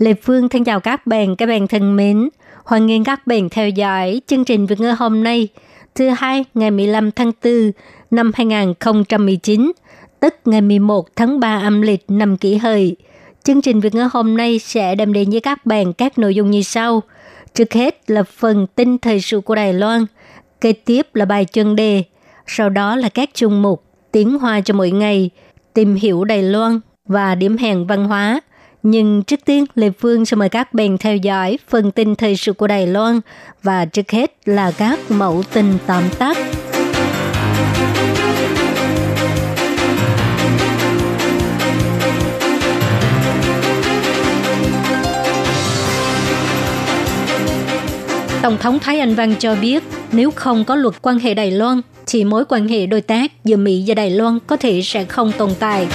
[0.00, 2.28] Lê Phương thân chào các bạn, các bạn thân mến.
[2.64, 5.48] Hoan nghênh các bạn theo dõi chương trình Việt ngữ hôm nay,
[5.94, 7.70] thứ hai ngày 15 tháng 4
[8.10, 9.72] năm 2019,
[10.20, 12.96] tức ngày 11 tháng 3 âm lịch năm kỷ hợi.
[13.44, 16.50] Chương trình Việt ngữ hôm nay sẽ đem đến với các bạn các nội dung
[16.50, 17.02] như sau.
[17.54, 20.06] Trước hết là phần tin thời sự của Đài Loan,
[20.60, 22.02] kế tiếp là bài chuyên đề,
[22.46, 25.30] sau đó là các chung mục tiếng hoa cho mỗi ngày,
[25.74, 28.40] tìm hiểu Đài Loan và điểm hẹn văn hóa.
[28.82, 32.52] Nhưng trước tiên, Lê Phương sẽ mời các bạn theo dõi phần tin thời sự
[32.52, 33.20] của Đài Loan
[33.62, 36.36] và trước hết là các mẫu tin tóm tắt.
[48.42, 51.80] Tổng thống Thái Anh Văn cho biết nếu không có luật quan hệ Đài Loan
[52.06, 55.32] thì mối quan hệ đối tác giữa Mỹ và Đài Loan có thể sẽ không
[55.38, 55.86] tồn tại.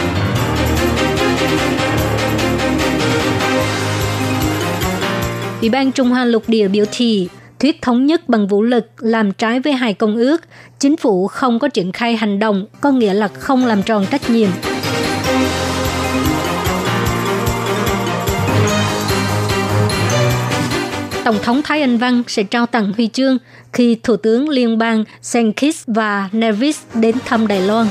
[5.66, 9.32] Ủy ban Trung Hoa lục địa biểu thị thuyết thống nhất bằng vũ lực làm
[9.32, 10.42] trái với hai công ước,
[10.80, 14.30] chính phủ không có triển khai hành động có nghĩa là không làm tròn trách
[14.30, 14.50] nhiệm.
[21.24, 23.38] Tổng thống Thái Anh Văn sẽ trao tặng huy chương
[23.74, 27.88] khi Thủ tướng Liên bang Senkis và Nevis đến thăm Đài Loan.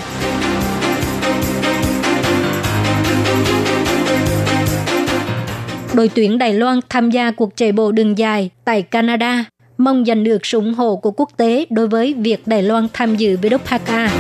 [5.97, 9.45] Đội tuyển Đài Loan tham gia cuộc chạy bộ đường dài tại Canada,
[9.79, 13.17] mong giành được sự ủng hộ của quốc tế đối với việc Đài Loan tham
[13.17, 14.11] dự với Park A.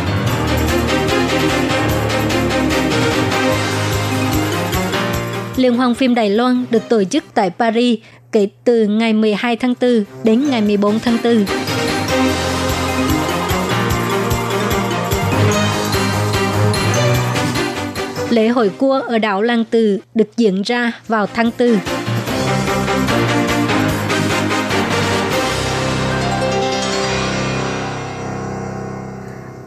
[5.56, 7.98] Liên hoan phim Đài Loan được tổ chức tại Paris
[8.32, 11.44] kể từ ngày 12 tháng 4 đến ngày 14 tháng 4.
[18.34, 21.78] Lễ hội cua ở đảo Lan Từ được diễn ra vào tháng 4.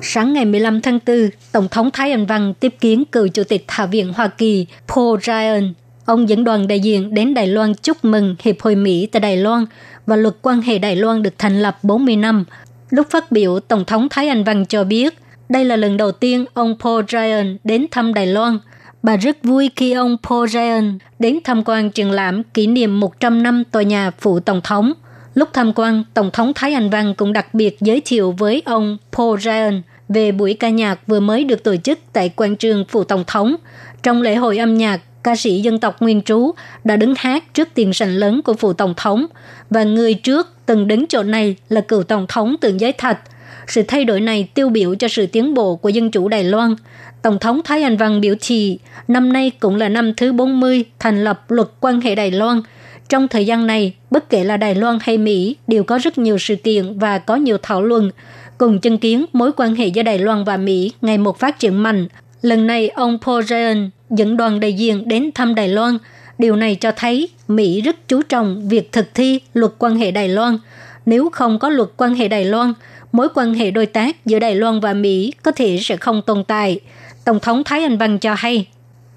[0.02, 3.66] Sáng ngày 15 tháng 4, Tổng thống Thái Anh Văn tiếp kiến cựu Chủ tịch
[3.68, 5.74] Hạ viện Hoa Kỳ Paul Ryan.
[6.06, 9.38] Ông dẫn đoàn đại diện đến Đài Loan chúc mừng Hiệp hội Mỹ tại Đài
[9.38, 9.66] Loan
[10.06, 12.46] và luật quan hệ Đài Loan được thành lập 40 năm.
[12.90, 15.14] Lúc phát biểu, Tổng thống Thái Anh Văn cho biết
[15.50, 18.60] đây là lần đầu tiên ông Paul Ryan đến thăm Đài Loan.
[19.04, 23.44] Bà rất vui khi ông Paul Ryan đến tham quan triển lãm kỷ niệm 100
[23.44, 24.94] năm tòa nhà phụ Tổng thống.
[25.34, 28.98] Lúc tham quan, Tổng thống Thái Anh Văn cũng đặc biệt giới thiệu với ông
[29.12, 33.04] Paul Ryan về buổi ca nhạc vừa mới được tổ chức tại quảng trường phụ
[33.04, 33.56] Tổng thống.
[34.04, 36.52] Trong lễ hội âm nhạc, ca sĩ dân tộc nguyên trú
[36.84, 39.26] đã đứng hát trước tiền sảnh lớn của phụ Tổng thống
[39.70, 43.20] và người trước từng đứng chỗ này là cựu Tổng thống Tượng Giới Thạch–
[43.68, 46.76] sự thay đổi này tiêu biểu cho sự tiến bộ của dân chủ Đài Loan.
[47.22, 51.24] Tổng thống Thái Anh Văn biểu thị năm nay cũng là năm thứ 40 thành
[51.24, 52.62] lập luật quan hệ Đài Loan.
[53.10, 56.38] Trong thời gian này, bất kể là Đài Loan hay Mỹ đều có rất nhiều
[56.38, 58.12] sự kiện và có nhiều thảo luận,
[58.58, 61.84] cùng chứng kiến mối quan hệ giữa Đài Loan và Mỹ ngày một phát triển
[61.84, 62.08] mạnh.
[62.42, 65.98] Lần này, ông Paul Ryan dẫn đoàn đại diện đến thăm Đài Loan.
[66.38, 70.30] Điều này cho thấy Mỹ rất chú trọng việc thực thi luật quan hệ Đài
[70.30, 70.58] Loan.
[71.06, 72.74] Nếu không có luật quan hệ Đài Loan,
[73.12, 76.44] mối quan hệ đối tác giữa Đài Loan và Mỹ có thể sẽ không tồn
[76.44, 76.80] tại.
[77.26, 78.68] Tổng thống Thái Anh Văn cho hay,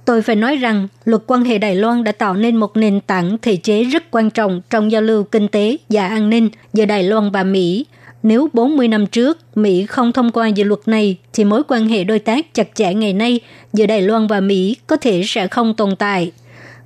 [0.05, 3.37] Tôi phải nói rằng, luật quan hệ Đài Loan đã tạo nên một nền tảng
[3.43, 7.03] thể chế rất quan trọng trong giao lưu kinh tế và an ninh giữa Đài
[7.03, 7.87] Loan và Mỹ.
[8.23, 12.05] Nếu 40 năm trước Mỹ không thông qua dự luật này, thì mối quan hệ
[12.05, 13.41] đối tác chặt chẽ ngày nay
[13.73, 16.33] giữa Đài Loan và Mỹ có thể sẽ không tồn tại.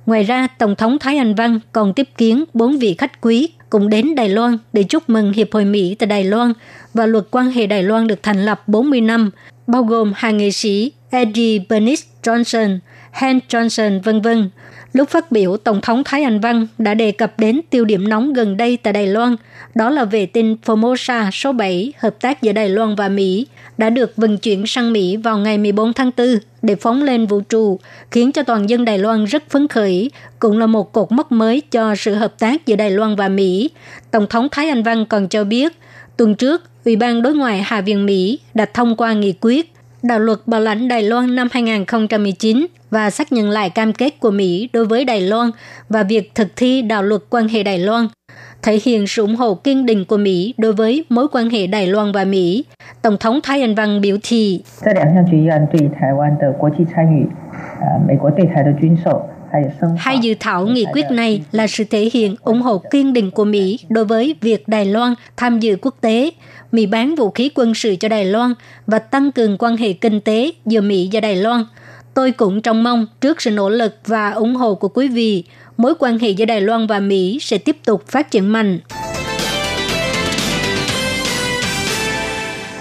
[0.05, 3.89] Ngoài ra, Tổng thống Thái Anh Văn còn tiếp kiến bốn vị khách quý cùng
[3.89, 6.53] đến Đài Loan để chúc mừng Hiệp hội Mỹ tại Đài Loan
[6.95, 9.31] và luật quan hệ Đài Loan được thành lập 40 năm,
[9.67, 12.79] bao gồm hai nghệ sĩ Eddie Bernice Johnson,
[13.11, 14.49] Hank Johnson, vân vân.
[14.93, 18.33] Lúc phát biểu, Tổng thống Thái Anh Văn đã đề cập đến tiêu điểm nóng
[18.33, 19.35] gần đây tại Đài Loan,
[19.75, 23.47] đó là vệ tinh Formosa số 7, hợp tác giữa Đài Loan và Mỹ,
[23.77, 26.27] đã được vận chuyển sang Mỹ vào ngày 14 tháng 4
[26.61, 27.79] để phóng lên vũ trụ,
[28.11, 31.61] khiến cho toàn dân Đài Loan rất phấn khởi, cũng là một cột mốc mới
[31.71, 33.69] cho sự hợp tác giữa Đài Loan và Mỹ.
[34.11, 35.73] Tổng thống Thái Anh Văn còn cho biết,
[36.17, 39.71] tuần trước, Ủy ban Đối ngoại Hạ viện Mỹ đã thông qua nghị quyết
[40.03, 44.31] đạo luật bảo lãnh Đài Loan năm 2019 và xác nhận lại cam kết của
[44.31, 45.51] Mỹ đối với Đài Loan
[45.89, 48.07] và việc thực thi đạo luật quan hệ Đài Loan,
[48.61, 51.87] thể hiện sự ủng hộ kiên định của Mỹ đối với mối quan hệ Đài
[51.87, 52.65] Loan và Mỹ.
[53.01, 54.61] Tổng thống Thái Anh Văn biểu thị,
[59.97, 63.45] Hai dự thảo nghị quyết này là sự thể hiện ủng hộ kiên định của
[63.45, 66.31] Mỹ đối với việc Đài Loan tham dự quốc tế,
[66.71, 68.53] Mỹ bán vũ khí quân sự cho Đài Loan
[68.87, 71.65] và tăng cường quan hệ kinh tế giữa Mỹ và Đài Loan.
[72.13, 75.43] Tôi cũng trông mong trước sự nỗ lực và ủng hộ của quý vị,
[75.77, 78.79] mối quan hệ giữa Đài Loan và Mỹ sẽ tiếp tục phát triển mạnh.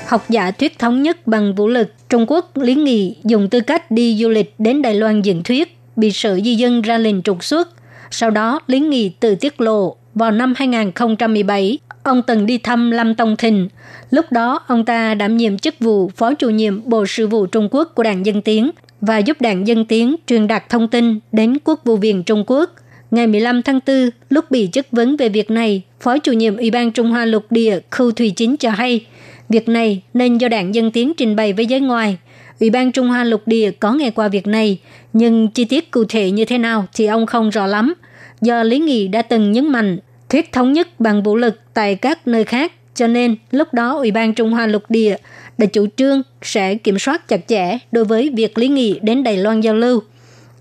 [0.07, 3.91] Học giả thuyết thống nhất bằng vũ lực, Trung Quốc lý nghị dùng tư cách
[3.91, 7.45] đi du lịch đến Đài Loan dựng thuyết, bị sở di dân ra lệnh trục
[7.45, 7.69] xuất.
[8.11, 13.15] Sau đó, Lý Nghị tự tiết lộ vào năm 2017, ông từng đi thăm Lâm
[13.15, 13.69] Tông thịnh
[14.11, 17.69] Lúc đó, ông ta đảm nhiệm chức vụ Phó chủ nhiệm Bộ Sự vụ Trung
[17.71, 18.71] Quốc của Đảng Dân Tiến
[19.01, 22.71] và giúp Đảng Dân Tiến truyền đạt thông tin đến Quốc vụ viện Trung Quốc.
[23.11, 26.71] Ngày 15 tháng 4, lúc bị chất vấn về việc này, Phó chủ nhiệm Ủy
[26.71, 29.07] ban Trung Hoa Lục Địa Khưu Thùy Chính cho hay,
[29.49, 32.17] việc này nên do Đảng Dân Tiến trình bày với giới ngoài.
[32.61, 34.79] Ủy ban Trung Hoa Lục Địa có nghe qua việc này,
[35.13, 37.95] nhưng chi tiết cụ thể như thế nào thì ông không rõ lắm.
[38.41, 39.99] Do Lý Nghị đã từng nhấn mạnh
[40.29, 44.11] thuyết thống nhất bằng vũ lực tại các nơi khác, cho nên lúc đó Ủy
[44.11, 45.17] ban Trung Hoa Lục Địa
[45.59, 49.37] đã chủ trương sẽ kiểm soát chặt chẽ đối với việc Lý Nghị đến Đài
[49.37, 50.03] Loan giao lưu.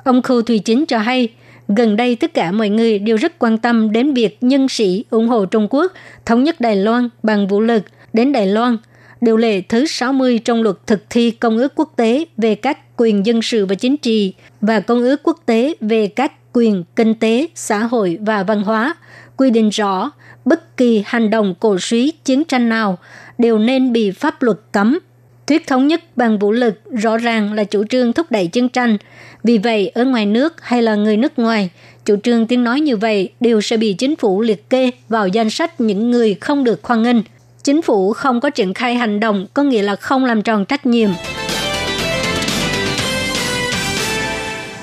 [0.04, 1.28] Ông Khu Thùy Chính cho hay,
[1.68, 5.28] gần đây tất cả mọi người đều rất quan tâm đến việc nhân sĩ ủng
[5.28, 5.92] hộ Trung Quốc
[6.26, 8.78] thống nhất Đài Loan bằng vũ lực đến Đài Loan.
[9.24, 13.26] Điều lệ thứ 60 trong luật thực thi Công ước Quốc tế về các quyền
[13.26, 17.48] dân sự và chính trị và Công ước Quốc tế về các quyền kinh tế,
[17.56, 18.96] xã hội và văn hóa
[19.38, 20.12] quy định rõ
[20.46, 22.98] bất kỳ hành động cổ suý chiến tranh nào
[23.38, 25.00] đều nên bị pháp luật cấm.
[25.48, 28.98] Thuyết thống nhất bằng vũ lực rõ ràng là chủ trương thúc đẩy chiến tranh.
[29.44, 31.70] Vì vậy, ở ngoài nước hay là người nước ngoài,
[32.06, 35.50] chủ trương tiếng nói như vậy đều sẽ bị chính phủ liệt kê vào danh
[35.50, 37.18] sách những người không được khoan nghênh.
[37.64, 40.86] Chính phủ không có triển khai hành động có nghĩa là không làm tròn trách
[40.86, 41.10] nhiệm.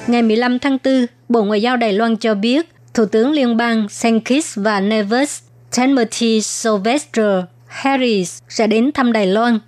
[0.06, 3.88] Ngày 15 tháng 4, Bộ Ngoại giao Đài Loan cho biết Thủ tướng Liên bang
[3.88, 5.42] Senkis và Neves
[5.76, 7.26] Timothy Sylvester
[7.66, 9.58] Harris sẽ đến thăm Đài Loan.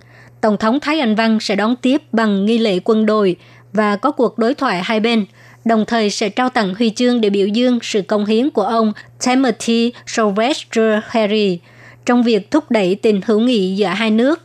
[0.41, 3.35] Tổng thống Thái Anh Văn sẽ đón tiếp bằng nghi lễ quân đội
[3.73, 5.25] và có cuộc đối thoại hai bên,
[5.65, 8.93] đồng thời sẽ trao tặng huy chương để biểu dương sự công hiến của ông
[9.25, 11.59] Timothy Sylvester Harris
[12.05, 14.41] trong việc thúc đẩy tình hữu nghị giữa hai nước.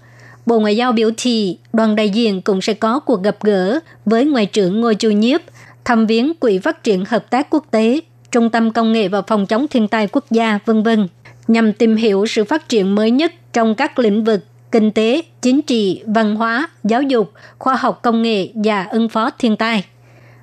[0.47, 4.25] Bộ Ngoại giao biểu thị đoàn đại diện cũng sẽ có cuộc gặp gỡ với
[4.25, 5.41] Ngoại trưởng Ngô Chu Nhiếp,
[5.85, 8.01] thăm viếng Quỹ phát triển hợp tác quốc tế
[8.31, 11.09] Trung tâm Công nghệ và Phòng chống thiên tai quốc gia, vân vân,
[11.49, 15.63] nhằm tìm hiểu sự phát triển mới nhất trong các lĩnh vực kinh tế, chính
[15.63, 19.85] trị, văn hóa, giáo dục, khoa học công nghệ và ứng phó thiên tai.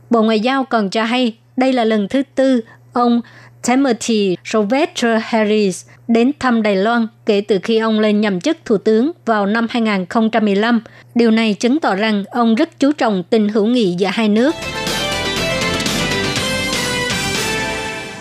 [0.10, 2.62] Bộ Ngoại giao còn cho hay đây là lần thứ tư
[2.94, 3.22] ông
[3.68, 8.78] Timothy Sylvester Harris đến thăm Đài Loan kể từ khi ông lên nhậm chức thủ
[8.78, 10.82] tướng vào năm 2015.
[11.16, 14.56] Điều này chứng tỏ rằng ông rất chú trọng tình hữu nghị giữa hai nước.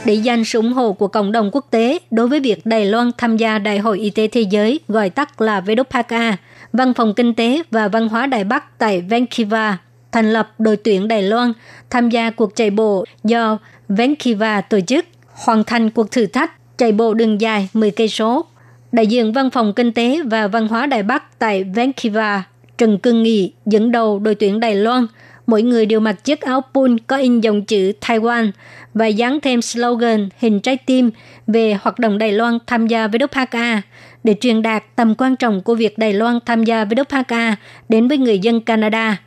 [0.04, 3.10] để giành sự ủng hộ của cộng đồng quốc tế đối với việc Đài Loan
[3.18, 6.32] tham gia Đại hội Y tế Thế giới, gọi tắt là WPA,
[6.72, 9.74] Văn phòng Kinh tế và Văn hóa Đài Bắc tại Vancouver
[10.12, 11.52] thành lập đội tuyển Đài Loan
[11.90, 13.58] tham gia cuộc chạy bộ do
[13.88, 18.46] Vancouver tổ chức, hoàn thành cuộc thử thách chạy bộ đường dài 10 cây số.
[18.92, 22.40] Đại diện Văn phòng Kinh tế và Văn hóa Đài Bắc tại Vancouver,
[22.78, 25.06] Trần Cương Nghị dẫn đầu đội tuyển Đài Loan–
[25.46, 28.50] mỗi người đều mặc chiếc áo pun có in dòng chữ Taiwan
[28.94, 31.10] và dán thêm slogan hình trái tim
[31.46, 33.80] về hoạt động Đài Loan tham gia với WPA
[34.24, 37.54] để truyền đạt tầm quan trọng của việc Đài Loan tham gia với WPA
[37.88, 39.20] đến với người dân Canada.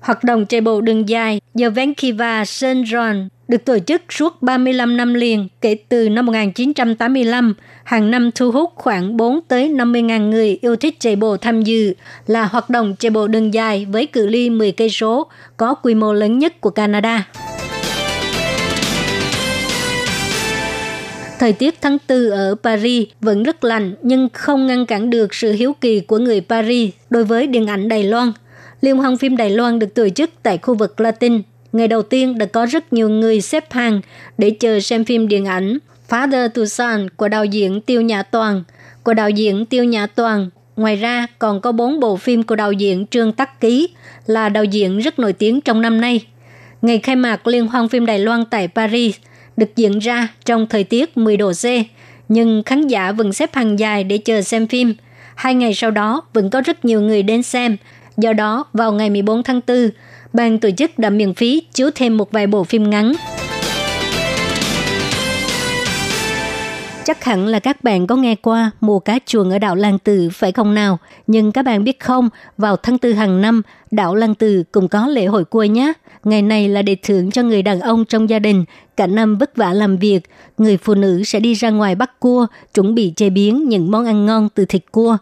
[0.00, 2.64] Hoạt động chạy bộ đường dài do Vancouver St.
[2.64, 8.50] John được tổ chức suốt 35 năm liền kể từ năm 1985, hàng năm thu
[8.50, 11.94] hút khoảng 4 tới 50 ngàn người yêu thích chạy bộ tham dự,
[12.26, 15.26] là hoạt động chạy bộ đường dài với cự ly 10 cây số
[15.56, 17.28] có quy mô lớn nhất của Canada.
[21.38, 25.52] Thời tiết tháng 4 ở Paris vẫn rất lạnh nhưng không ngăn cản được sự
[25.52, 28.32] hiếu kỳ của người Paris đối với điện ảnh Đài Loan.
[28.80, 32.38] Liên hoan phim Đài Loan được tổ chức tại khu vực Latin Ngày đầu tiên
[32.38, 34.00] đã có rất nhiều người xếp hàng
[34.38, 38.62] để chờ xem phim điện ảnh Father to Son của đạo diễn Tiêu Nhã Toàn.
[39.02, 42.72] Của đạo diễn Tiêu Nhã Toàn, ngoài ra còn có bốn bộ phim của đạo
[42.72, 43.88] diễn Trương Tắc Ký
[44.26, 46.26] là đạo diễn rất nổi tiếng trong năm nay.
[46.82, 49.16] Ngày khai mạc Liên hoan phim Đài Loan tại Paris
[49.56, 51.64] được diễn ra trong thời tiết 10 độ C,
[52.28, 54.94] nhưng khán giả vẫn xếp hàng dài để chờ xem phim.
[55.34, 57.76] Hai ngày sau đó vẫn có rất nhiều người đến xem,
[58.18, 59.90] Do đó, vào ngày 14 tháng 4,
[60.32, 63.12] ban tổ chức đã miễn phí chiếu thêm một vài bộ phim ngắn.
[67.04, 70.28] Chắc hẳn là các bạn có nghe qua mùa cá chuồng ở đảo Lan Từ
[70.32, 70.98] phải không nào?
[71.26, 75.06] Nhưng các bạn biết không, vào tháng tư hàng năm, đảo Lan Từ cũng có
[75.06, 75.92] lễ hội cua nhé.
[76.24, 78.64] Ngày này là để thưởng cho người đàn ông trong gia đình,
[78.96, 80.20] cả năm vất vả làm việc.
[80.58, 84.06] Người phụ nữ sẽ đi ra ngoài bắt cua, chuẩn bị chế biến những món
[84.06, 85.16] ăn ngon từ thịt cua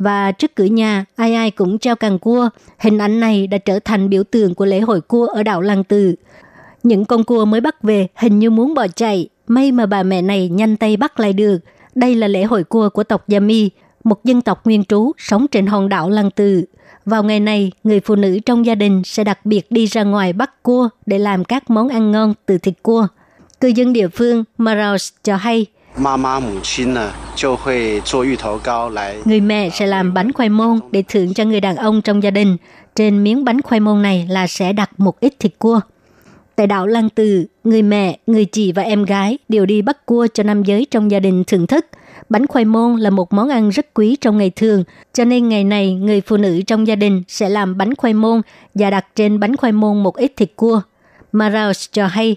[0.00, 2.48] và trước cửa nhà ai ai cũng treo càng cua.
[2.78, 5.84] Hình ảnh này đã trở thành biểu tượng của lễ hội cua ở đảo Lăng
[5.84, 6.14] Từ.
[6.82, 10.22] Những con cua mới bắt về hình như muốn bỏ chạy, may mà bà mẹ
[10.22, 11.58] này nhanh tay bắt lại được.
[11.94, 13.70] Đây là lễ hội cua của tộc Yami,
[14.04, 16.64] một dân tộc nguyên trú sống trên hòn đảo Lăng Từ.
[17.04, 20.32] Vào ngày này, người phụ nữ trong gia đình sẽ đặc biệt đi ra ngoài
[20.32, 23.06] bắt cua để làm các món ăn ngon từ thịt cua.
[23.60, 25.66] Cư dân địa phương Maraus cho hay–
[29.24, 32.30] Người mẹ sẽ làm bánh khoai môn để thưởng cho người đàn ông trong gia
[32.30, 32.56] đình.
[32.96, 35.80] Trên miếng bánh khoai môn này là sẽ đặt một ít thịt cua.
[36.56, 40.26] Tại đảo Lan Từ, người mẹ, người chị và em gái đều đi bắt cua
[40.34, 41.86] cho nam giới trong gia đình thưởng thức.
[42.28, 45.64] Bánh khoai môn là một món ăn rất quý trong ngày thường, cho nên ngày
[45.64, 48.42] này người phụ nữ trong gia đình sẽ làm bánh khoai môn
[48.74, 50.80] và đặt trên bánh khoai môn một ít thịt cua.
[51.32, 52.36] Maraus cho hay,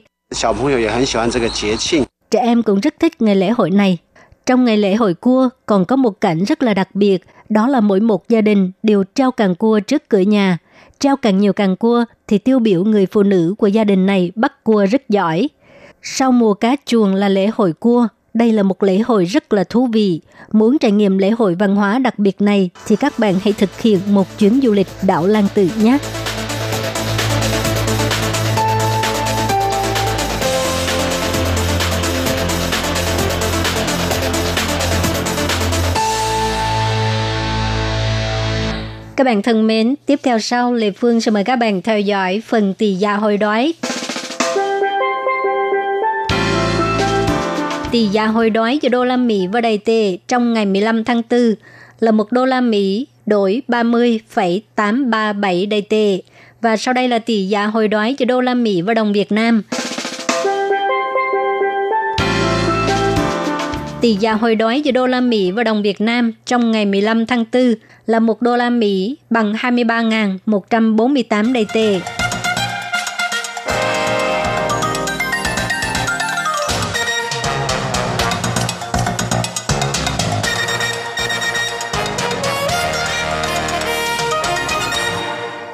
[2.34, 3.98] Trẻ em cũng rất thích ngày lễ hội này.
[4.46, 7.82] Trong ngày lễ hội cua còn có một cảnh rất là đặc biệt, đó là
[7.82, 10.58] mỗi một gia đình đều treo càng cua trước cửa nhà.
[11.00, 14.32] Treo càng nhiều càng cua thì tiêu biểu người phụ nữ của gia đình này
[14.36, 15.50] bắt cua rất giỏi.
[16.02, 19.64] Sau mùa cá chuồng là lễ hội cua, đây là một lễ hội rất là
[19.64, 20.22] thú vị.
[20.52, 23.82] Muốn trải nghiệm lễ hội văn hóa đặc biệt này thì các bạn hãy thực
[23.82, 25.98] hiện một chuyến du lịch đảo Lan Tự nhé.
[39.16, 42.42] Các bạn thân mến, tiếp theo sau Lê Phương sẽ mời các bạn theo dõi
[42.48, 43.74] phần tỷ giá hồi đói
[47.92, 51.22] Tỷ giá hồi đói giữa đô la Mỹ và đài tệ trong ngày 15 tháng
[51.30, 51.56] 4
[52.00, 56.20] là một đô la Mỹ đổi 30,837 đài tệ.
[56.62, 59.32] Và sau đây là tỷ giá hồi đói giữa đô la Mỹ và đồng Việt
[59.32, 59.64] Nam.
[64.04, 67.26] Tỷ giá hồi đoái giữa đô la Mỹ và đồng Việt Nam trong ngày 15
[67.26, 67.74] tháng 4
[68.06, 72.00] là 1 đô la Mỹ bằng 23.148 đầy tệ.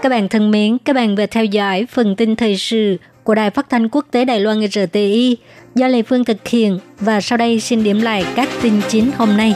[0.02, 3.50] Các bạn thân mến, các bạn vừa theo dõi phần tin thời sự của Đài
[3.50, 5.38] Phát thanh Quốc tế Đài Loan RTI
[5.76, 9.38] do Lê Phương thực hiện và sau đây xin điểm lại các tin chính hôm
[9.38, 9.56] nay.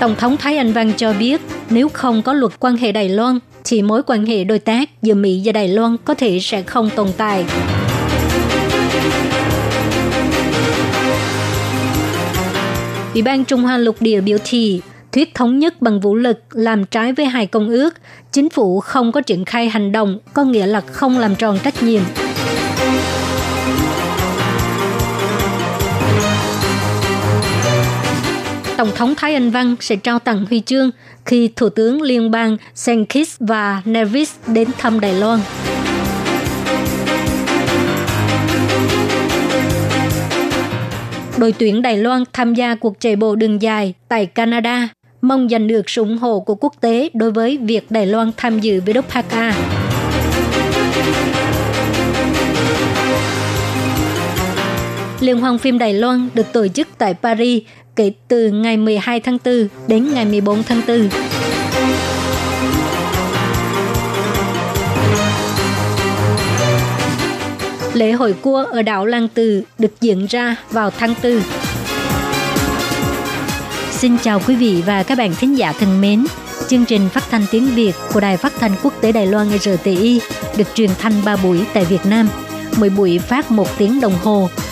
[0.00, 3.38] Tổng thống Thái Anh Văn cho biết nếu không có luật quan hệ Đài Loan
[3.64, 6.90] thì mối quan hệ đối tác giữa Mỹ và Đài Loan có thể sẽ không
[6.96, 7.44] tồn tại.
[13.14, 14.80] Ủy ban Trung Hoa lục địa biểu thị
[15.12, 17.94] thuyết thống nhất bằng vũ lực làm trái với hai công ước,
[18.32, 21.82] chính phủ không có triển khai hành động, có nghĩa là không làm tròn trách
[21.82, 22.02] nhiệm.
[28.80, 30.90] Tổng thống Thái Anh Văn sẽ trao tặng huy chương
[31.24, 35.40] khi Thủ tướng Liên bang Senkis và Nevis đến thăm Đài Loan.
[41.38, 44.88] Đội tuyển Đài Loan tham gia cuộc chạy bộ đường dài tại Canada,
[45.22, 48.58] mong giành được sự ủng hộ của quốc tế đối với việc Đài Loan tham
[48.58, 49.52] dự WPA.
[55.20, 57.62] Liên hoan phim Đài Loan được tổ chức tại Paris
[57.96, 61.08] kể từ ngày 12 tháng 4 đến ngày 14 tháng 4.
[67.94, 71.40] Lễ hội cua ở đảo Lan Từ được diễn ra vào tháng 4.
[73.90, 76.26] Xin chào quý vị và các bạn thính giả thân mến.
[76.68, 80.20] Chương trình phát thanh tiếng Việt của Đài Phát thanh Quốc tế Đài Loan RTI
[80.56, 82.28] được truyền thanh 3 buổi tại Việt Nam.
[82.78, 84.48] Mỗi buổi phát 1 tiếng đồng hồ.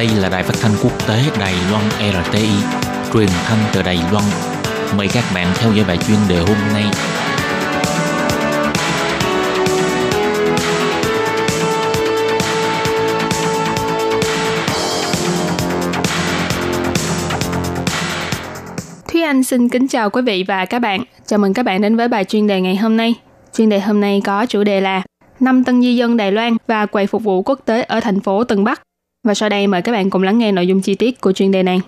[0.00, 1.84] Đây là đài phát thanh quốc tế Đài Loan
[2.24, 2.48] RTI,
[3.12, 4.24] truyền thanh từ Đài Loan.
[4.96, 6.84] Mời các bạn theo dõi bài chuyên đề hôm nay.
[19.08, 21.00] Thúy Anh xin kính chào quý vị và các bạn.
[21.26, 23.14] Chào mừng các bạn đến với bài chuyên đề ngày hôm nay.
[23.56, 25.02] Chuyên đề hôm nay có chủ đề là
[25.40, 28.44] năm tân di dân Đài Loan và quầy phục vụ quốc tế ở thành phố
[28.44, 28.80] Tân Bắc.
[29.24, 31.52] Và sau đây mời các bạn cùng lắng nghe nội dung chi tiết của chuyên
[31.52, 31.80] đề này.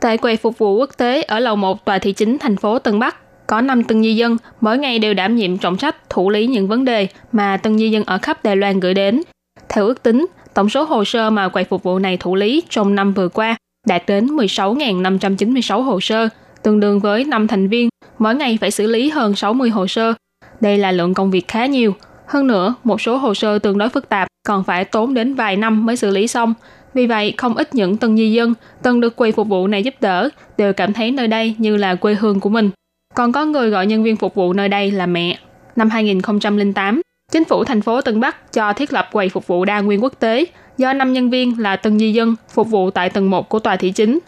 [0.00, 2.98] Tại quầy phục vụ quốc tế ở lầu 1 tòa thị chính thành phố Tân
[2.98, 3.16] Bắc,
[3.46, 6.68] có 5 tân di dân mỗi ngày đều đảm nhiệm trọng trách thủ lý những
[6.68, 9.22] vấn đề mà tân di dân ở khắp Đài Loan gửi đến.
[9.68, 12.94] Theo ước tính, tổng số hồ sơ mà quầy phục vụ này thủ lý trong
[12.94, 16.28] năm vừa qua đạt đến 16.596 hồ sơ,
[16.62, 20.14] tương đương với 5 thành viên, mỗi ngày phải xử lý hơn 60 hồ sơ.
[20.60, 21.94] Đây là lượng công việc khá nhiều.
[22.26, 25.56] Hơn nữa, một số hồ sơ tương đối phức tạp còn phải tốn đến vài
[25.56, 26.54] năm mới xử lý xong.
[26.94, 29.94] Vì vậy, không ít những tân di dân từng được quầy phục vụ này giúp
[30.00, 32.70] đỡ đều cảm thấy nơi đây như là quê hương của mình.
[33.14, 35.38] Còn có người gọi nhân viên phục vụ nơi đây là mẹ.
[35.76, 37.00] Năm 2008,
[37.32, 40.12] chính phủ thành phố Tân Bắc cho thiết lập quầy phục vụ đa nguyên quốc
[40.18, 40.44] tế
[40.78, 43.76] do 5 nhân viên là tân di dân phục vụ tại tầng 1 của tòa
[43.76, 44.18] thị chính.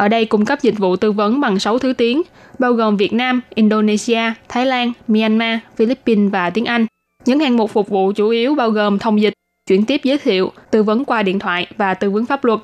[0.00, 2.22] Ở đây cung cấp dịch vụ tư vấn bằng 6 thứ tiếng,
[2.58, 6.86] bao gồm Việt Nam, Indonesia, Thái Lan, Myanmar, Philippines và tiếng Anh.
[7.24, 9.32] Những hạng mục phục vụ chủ yếu bao gồm thông dịch,
[9.68, 12.60] chuyển tiếp giới thiệu, tư vấn qua điện thoại và tư vấn pháp luật.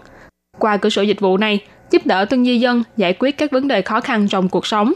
[0.58, 1.58] Qua cửa sổ dịch vụ này,
[1.90, 4.92] giúp đỡ tân di dân giải quyết các vấn đề khó khăn trong cuộc sống.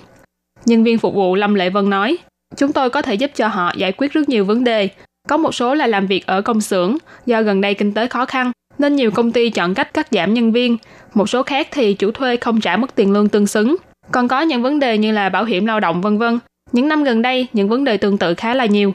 [0.65, 2.19] Nhân viên phục vụ Lâm Lệ Vân nói,
[2.57, 4.89] chúng tôi có thể giúp cho họ giải quyết rất nhiều vấn đề.
[5.29, 8.25] Có một số là làm việc ở công xưởng, do gần đây kinh tế khó
[8.25, 10.77] khăn, nên nhiều công ty chọn cách cắt giảm nhân viên.
[11.15, 13.77] Một số khác thì chủ thuê không trả mức tiền lương tương xứng.
[14.13, 16.39] Còn có những vấn đề như là bảo hiểm lao động vân vân.
[16.73, 18.95] Những năm gần đây, những vấn đề tương tự khá là nhiều.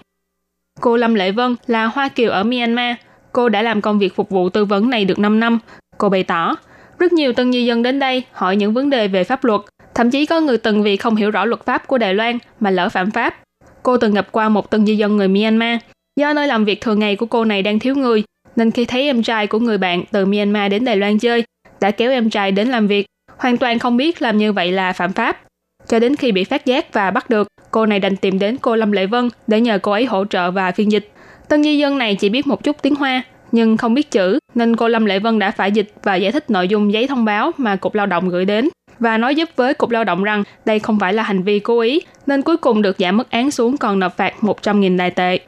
[0.81, 2.95] Cô Lâm Lệ Vân là Hoa Kiều ở Myanmar.
[3.31, 5.60] Cô đã làm công việc phục vụ tư vấn này được 5 năm.
[5.97, 6.55] Cô bày tỏ,
[6.99, 9.62] rất nhiều tân di dân đến đây hỏi những vấn đề về pháp luật.
[9.93, 12.69] Thậm chí có người từng vì không hiểu rõ luật pháp của Đài Loan mà
[12.69, 13.36] lỡ phạm pháp.
[13.83, 15.79] Cô từng gặp qua một tân di dân người Myanmar.
[16.15, 18.23] Do nơi làm việc thường ngày của cô này đang thiếu người,
[18.55, 21.43] nên khi thấy em trai của người bạn từ Myanmar đến Đài Loan chơi,
[21.81, 23.05] đã kéo em trai đến làm việc,
[23.37, 25.41] hoàn toàn không biết làm như vậy là phạm pháp.
[25.87, 28.75] Cho đến khi bị phát giác và bắt được, cô này đành tìm đến cô
[28.75, 31.11] Lâm Lệ Vân để nhờ cô ấy hỗ trợ và phiên dịch.
[31.49, 34.75] Tân di dân này chỉ biết một chút tiếng Hoa, nhưng không biết chữ, nên
[34.75, 37.51] cô Lâm Lệ Vân đã phải dịch và giải thích nội dung giấy thông báo
[37.57, 40.79] mà Cục Lao động gửi đến và nói giúp với Cục Lao động rằng đây
[40.79, 43.77] không phải là hành vi cố ý, nên cuối cùng được giảm mức án xuống
[43.77, 45.39] còn nộp phạt 100.000 đài tệ.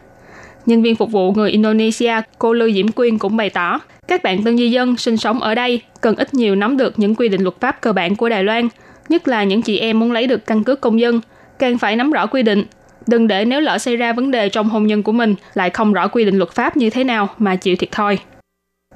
[0.68, 4.44] Nhân viên phục vụ người Indonesia, cô Lưu Diễm Quyên cũng bày tỏ, các bạn
[4.44, 7.42] tân di dân sinh sống ở đây cần ít nhiều nắm được những quy định
[7.42, 8.68] luật pháp cơ bản của Đài Loan,
[9.10, 11.22] nhất là những chị em muốn lấy được căn cước công dân,
[11.60, 12.64] càng phải nắm rõ quy định.
[13.08, 15.94] Đừng để nếu lỡ xảy ra vấn đề trong hôn nhân của mình lại không
[15.94, 18.18] rõ quy định luật pháp như thế nào mà chịu thiệt thòi.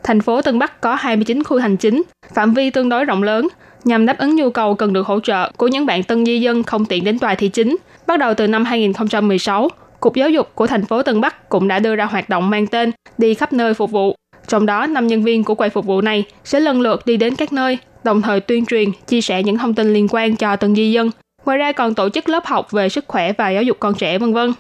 [0.04, 2.02] Thành phố Tân Bắc có 29 khu hành chính,
[2.34, 3.48] phạm vi tương đối rộng lớn,
[3.84, 6.64] nhằm đáp ứng nhu cầu cần được hỗ trợ của những bạn tân di dân
[6.64, 7.78] không tiện đến tòa thị chính.
[8.08, 9.70] Bắt đầu từ năm 2016,
[10.02, 12.68] Cục Giáo dục của thành phố Tân Bắc cũng đã đưa ra hoạt động mang
[12.68, 14.16] tên Đi khắp nơi phục vụ.
[14.48, 17.36] Trong đó, 5 nhân viên của quầy phục vụ này sẽ lần lượt đi đến
[17.36, 20.76] các nơi, đồng thời tuyên truyền, chia sẻ những thông tin liên quan cho từng
[20.76, 21.12] di dân.
[21.46, 24.18] Ngoài ra còn tổ chức lớp học về sức khỏe và giáo dục con trẻ
[24.18, 24.54] vân vân.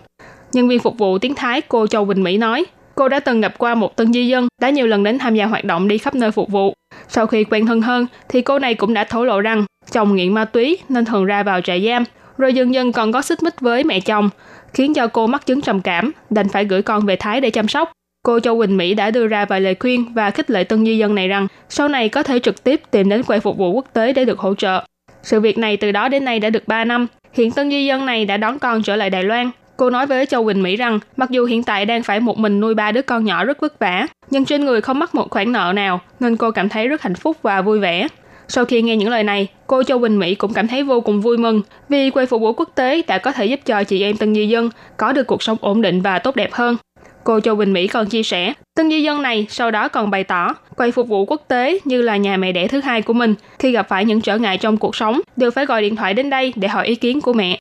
[0.54, 3.58] Nhân viên phục vụ tiếng Thái cô Châu Bình Mỹ nói, cô đã từng gặp
[3.58, 6.16] qua một tân di dân đã nhiều lần đến tham gia hoạt động đi khắp
[6.16, 6.74] nơi phục vụ.
[7.08, 10.34] Sau khi quen thân hơn, thì cô này cũng đã thổ lộ rằng chồng nghiện
[10.34, 12.04] ma túy nên thường ra vào trại giam,
[12.42, 14.30] rồi dần dần còn có xích mích với mẹ chồng,
[14.74, 17.68] khiến cho cô mắc chứng trầm cảm, đành phải gửi con về Thái để chăm
[17.68, 17.92] sóc.
[18.26, 20.98] Cô Châu Quỳnh Mỹ đã đưa ra vài lời khuyên và khích lệ tân di
[20.98, 23.86] dân này rằng sau này có thể trực tiếp tìm đến quầy phục vụ quốc
[23.94, 24.84] tế để được hỗ trợ.
[25.24, 27.08] Sự việc này từ đó đến nay đã được 3 năm.
[27.34, 29.52] Hiện tân di dân này đã đón con trở lại Đài Loan.
[29.78, 32.60] Cô nói với Châu Quỳnh Mỹ rằng mặc dù hiện tại đang phải một mình
[32.60, 35.52] nuôi ba đứa con nhỏ rất vất vả, nhưng trên người không mắc một khoản
[35.52, 38.08] nợ nào nên cô cảm thấy rất hạnh phúc và vui vẻ.
[38.54, 41.22] Sau khi nghe những lời này, cô Châu Bình Mỹ cũng cảm thấy vô cùng
[41.22, 44.18] vui mừng vì quầy phục vụ quốc tế đã có thể giúp cho chị em
[44.18, 46.78] tân di dân có được cuộc sống ổn định và tốt đẹp hơn.
[47.24, 50.24] Cô Châu Bình Mỹ còn chia sẻ, tân di dân này sau đó còn bày
[50.24, 53.36] tỏ quầy phục vụ quốc tế như là nhà mẹ đẻ thứ hai của mình.
[53.60, 56.30] Khi gặp phải những trở ngại trong cuộc sống, đều phải gọi điện thoại đến
[56.30, 57.60] đây để hỏi ý kiến của mẹ.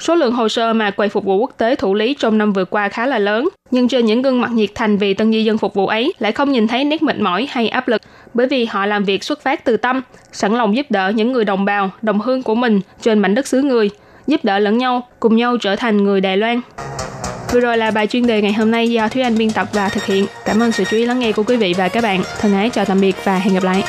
[0.00, 2.64] Số lượng hồ sơ mà quầy phục vụ quốc tế thủ lý trong năm vừa
[2.64, 5.58] qua khá là lớn, nhưng trên những gương mặt nhiệt thành vì tân di dân
[5.58, 8.02] phục vụ ấy lại không nhìn thấy nét mệt mỏi hay áp lực,
[8.34, 10.02] bởi vì họ làm việc xuất phát từ tâm,
[10.32, 13.46] sẵn lòng giúp đỡ những người đồng bào, đồng hương của mình trên mảnh đất
[13.46, 13.90] xứ người,
[14.26, 16.60] giúp đỡ lẫn nhau, cùng nhau trở thành người Đài Loan.
[17.52, 19.88] Vừa rồi là bài chuyên đề ngày hôm nay do Thúy Anh biên tập và
[19.88, 20.26] thực hiện.
[20.44, 22.22] Cảm ơn sự chú ý lắng nghe của quý vị và các bạn.
[22.40, 23.82] Thân ái chào tạm biệt và hẹn gặp lại.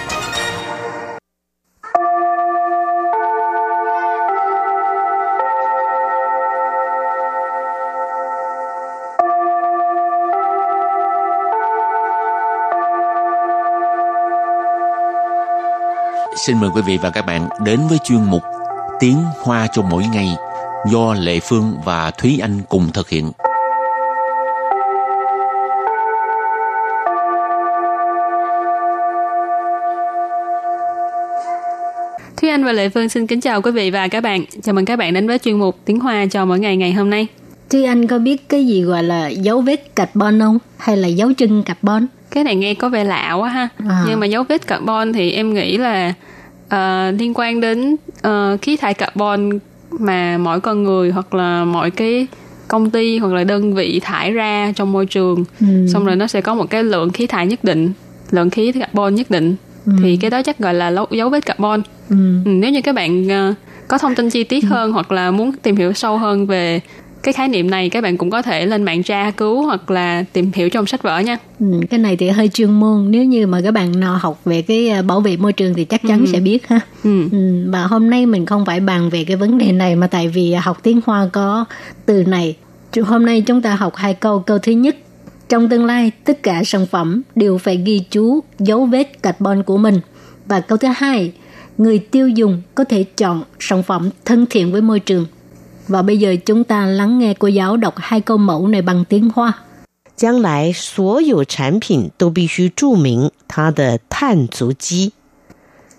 [16.46, 18.44] Xin mời quý vị và các bạn đến với chuyên mục
[19.00, 20.36] Tiếng Hoa cho mỗi ngày
[20.92, 23.32] do Lệ Phương và Thúy Anh cùng thực hiện.
[32.38, 34.46] Thúy Anh và Lệ Phương xin kính chào quý vị và các bạn.
[34.64, 37.10] Chào mừng các bạn đến với chuyên mục Tiếng Hoa cho mỗi ngày ngày hôm
[37.10, 37.28] nay.
[37.70, 40.58] Thúy Anh có biết cái gì gọi là dấu vết carbon không?
[40.78, 42.06] Hay là dấu chân carbon?
[42.32, 43.70] Cái này nghe có vẻ lạ quá ha.
[43.90, 44.06] À.
[44.08, 46.14] Nhưng mà dấu vết carbon thì em nghĩ là
[46.74, 47.96] uh, liên quan đến
[48.28, 49.50] uh, khí thải carbon
[49.92, 52.28] mà mỗi con người hoặc là mỗi cái
[52.68, 55.46] công ty hoặc là đơn vị thải ra trong môi trường.
[55.60, 55.88] Ừ.
[55.94, 57.92] xong rồi nó sẽ có một cái lượng khí thải nhất định
[58.32, 59.56] lượng khí carbon nhất định.
[60.04, 61.82] Thì cái đó chắc gọi là dấu vết carbon.
[62.10, 62.16] Ừ.
[62.46, 63.54] Ừ, nếu như các bạn ờ,
[63.88, 66.82] có thông tin chi tiết hơn hoặc là muốn tìm hiểu sâu hơn về
[67.24, 70.24] cái khái niệm này các bạn cũng có thể lên mạng tra cứu hoặc là
[70.34, 71.38] tìm hiểu trong sách vở nha.
[71.60, 73.12] Ừ, cái này thì hơi chuyên môn.
[73.12, 75.86] Nếu như mà các bạn nào học về cái à, bảo vệ môi trường thì
[75.86, 76.80] chắc chắn sẽ biết ha.
[77.04, 77.30] Ừ.
[77.32, 80.28] ừ, và hôm nay mình không phải bàn về cái vấn đề này mà tại
[80.28, 81.66] vì học tiếng hoa có
[82.06, 82.56] từ này.
[83.02, 84.40] Hôm nay chúng ta học hai câu.
[84.40, 84.98] Câu thứ nhất
[85.50, 89.78] trong tương lai tất cả sản phẩm đều phải ghi chú dấu vết carbon của
[89.78, 90.00] mình.
[90.46, 91.32] Và câu thứ hai
[91.78, 95.26] người tiêu dùng có thể chọn sản phẩm thân thiện với môi trường
[95.89, 99.05] và bây giờ chúng ta lắng nghe cô giáo đọc hai câu mẫu này bằng
[99.05, 99.53] tiếng hoa
[100.19, 105.13] 将来所有产品都必须注明它的碳足迹。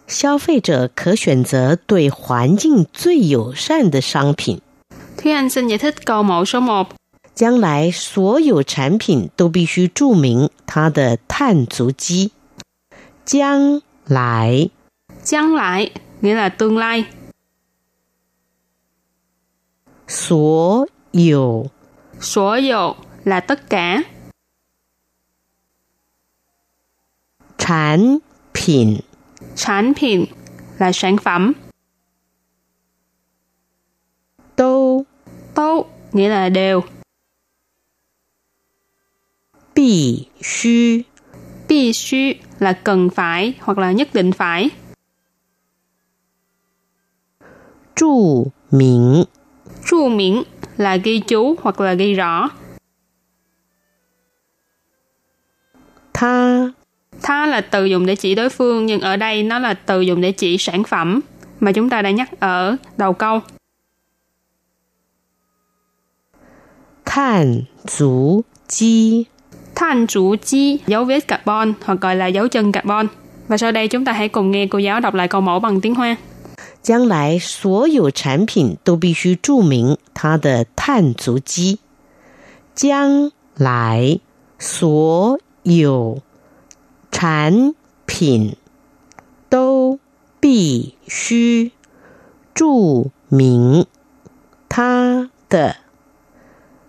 [0.07, 4.59] 消费者可选择对环境最友善的商品。
[5.17, 6.85] Thúy Anh xin giải thích câu mẫu số 1
[7.33, 12.31] 将来所有产品都必须注明它的碳足迹。
[13.25, 14.69] 将来
[15.23, 15.91] 将lại
[16.21, 17.05] nghĩa là tương lai
[20.08, 21.66] Số yếu
[22.20, 24.02] Số yếu là tất cả.
[27.58, 28.18] Sản
[28.54, 28.96] phẩm
[29.56, 30.24] Sản phẩm
[30.78, 31.52] là sản phẩm.
[34.56, 35.04] Tô
[35.54, 36.80] Tô nghĩa là đều.
[39.74, 40.70] Bì xu
[41.68, 42.18] Bì xu
[42.58, 44.70] là cần phải hoặc là nhất định phải.
[47.94, 49.24] Chú mình
[49.86, 50.42] chu miệng
[50.76, 52.50] là ghi chú hoặc là ghi rõ.
[56.14, 56.68] Tha
[57.22, 60.20] Tha là từ dùng để chỉ đối phương, nhưng ở đây nó là từ dùng
[60.20, 61.20] để chỉ sản phẩm
[61.60, 63.40] mà chúng ta đã nhắc ở đầu câu.
[67.04, 67.62] Than
[67.98, 69.24] chú chi
[69.74, 73.06] Than chú chi, dấu vết carbon hoặc gọi là dấu chân carbon.
[73.48, 75.80] Và sau đây chúng ta hãy cùng nghe cô giáo đọc lại câu mẫu bằng
[75.80, 76.16] tiếng Hoa.
[76.83, 81.79] 将来所有产品都必须注明它的碳足迹。
[82.75, 84.19] 将来
[84.57, 86.21] 所有
[87.11, 87.73] 产
[88.05, 88.55] 品
[89.49, 89.99] 都
[90.39, 91.73] 必须
[92.53, 93.85] 注明
[94.69, 95.75] 它的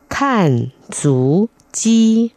[0.09, 2.31] 碳足迹。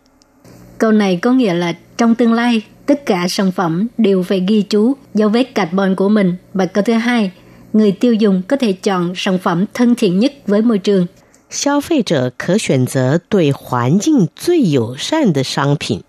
[0.79, 4.61] Câu này có nghĩa là trong tương lai, tất cả sản phẩm đều phải ghi
[4.61, 6.35] chú dấu vết carbon của mình.
[6.53, 7.31] Và câu thứ hai,
[7.73, 11.07] người tiêu dùng có thể chọn sản phẩm thân thiện nhất với môi trường.
[11.49, 16.03] 消费者可选择对环境最友善的商品。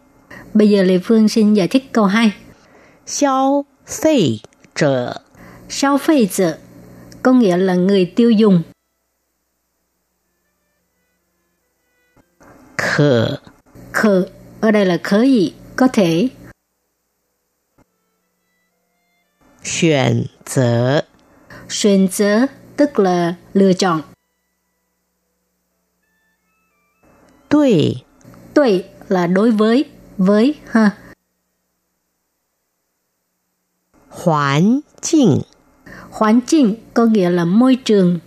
[0.54, 2.32] Bây giờ Lê Phương xin giải thích câu 2.
[3.06, 4.40] 消费
[4.74, 5.20] 者
[5.68, 6.58] Sao phê者
[7.22, 8.62] có nghĩa là người tiêu dùng.
[12.76, 13.38] 可
[13.92, 14.26] Khờ
[14.60, 15.52] ở đây là khớ gì?
[15.76, 16.28] Có thể.
[19.62, 21.02] 选择
[21.69, 24.01] Xuyên giới tức là lựa chọn.
[27.49, 27.95] Tuy
[28.53, 29.85] Tuy là đối với,
[30.17, 30.91] với ha.
[34.09, 35.41] Hoàn 境
[36.11, 38.19] Hoàn 境 có nghĩa là môi trường.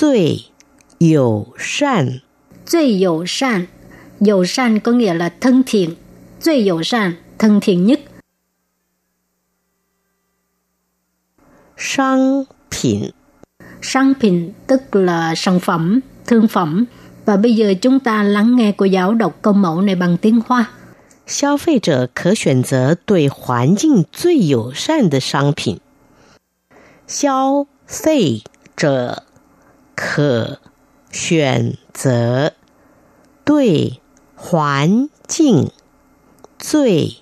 [0.00, 0.46] Tuy
[1.00, 2.18] Dầu sàn
[2.72, 3.66] Tuy dầu sàn
[4.20, 5.94] Dầu sàn có nghĩa là thân thiện.
[6.44, 8.00] Tuy dầu sàn, thân thiện nhất.
[11.81, 13.11] 商品
[13.81, 16.85] 商品tức là sản phẩm, thương phẩm.
[17.25, 20.39] Và bây giờ chúng ta lắng nghe cô giáo đọc câu mẫu này bằng tiếng
[20.47, 20.65] Hoa.
[21.25, 25.81] 消费者可选择对环境最友善的商品。
[27.05, 28.43] 消费
[28.77, 29.23] 者
[29.93, 30.59] 可
[31.11, 32.53] 选择
[33.43, 33.99] 对
[34.35, 35.71] 环境
[36.57, 37.17] 最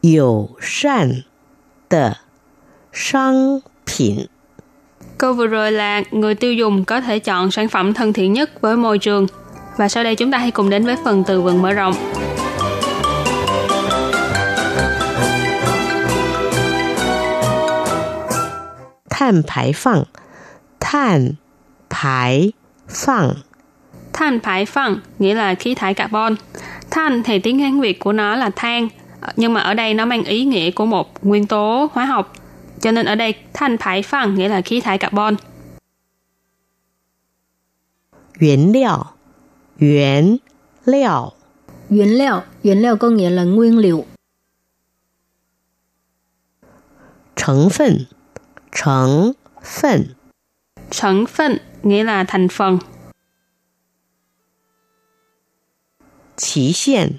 [0.00, 1.24] 友善
[1.88, 2.18] 的
[2.92, 3.71] 商品。
[5.18, 8.60] Câu vừa rồi là người tiêu dùng có thể chọn sản phẩm thân thiện nhất
[8.60, 9.26] với môi trường.
[9.76, 11.94] Và sau đây chúng ta hãy cùng đến với phần từ vựng mở rộng.
[19.10, 20.04] 碳排放，
[20.80, 21.36] 碳
[21.90, 22.52] 排
[22.88, 23.34] 放
[24.12, 26.36] Than排phăng nghĩa là khí thải carbon.
[26.90, 28.88] Than thì tiếng Hán Việt của nó là than,
[29.36, 32.32] nhưng mà ở đây nó mang ý nghĩa của một nguyên tố hóa học.
[32.83, 35.35] cho nên ở đây than 排放 nghĩa là khí thải carbon.
[38.39, 39.03] Nguyên liệu
[39.79, 40.37] Nguyên
[40.85, 41.31] liệu
[41.89, 44.05] Nguyên liệu Nguyên liệu có nghĩa là nguyên liệu.
[47.35, 48.05] Thành phần
[48.71, 49.31] Thành
[49.63, 50.03] phần
[50.91, 52.79] Thành phần nghĩa là thành phần.
[56.37, 57.09] Kỳ hạn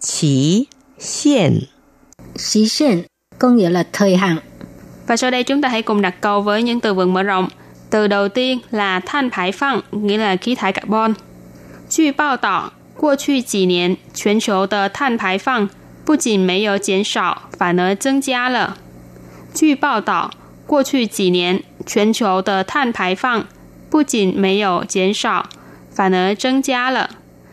[0.00, 0.66] Kỳ
[0.98, 1.60] hạn
[2.52, 3.02] Kỳ hạn
[3.38, 4.53] có nghĩa là thời hạn.
[5.07, 7.47] Và sau đây chúng ta hãy cùng đặt câu với những từ vựng mở rộng.
[7.89, 11.13] Từ đầu tiên là than排放, nghĩa là khí thải carbon.
[11.89, 15.67] 据报道，过去几年，全球的碳排放
[16.05, 18.77] 不仅没有减少，反而增加了。
[19.53, 20.29] 据报道，
[20.67, 23.45] 过去几年，全球的碳排放
[23.89, 25.45] 不仅没有减少，
[25.95, 27.09] 反而增加了。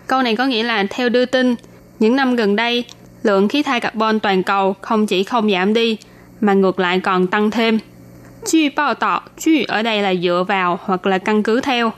[0.07, 1.57] Câu này có nghĩa là theo đưa tin,
[1.99, 2.85] những năm gần đây,
[3.23, 5.97] lượng khí thải carbon toàn cầu không chỉ không giảm đi,
[6.42, 7.80] mà ngược lại còn tăng thêm.
[8.48, 11.92] Truy bao tỏ, truy ở đây là dựa vào hoặc là căn cứ theo.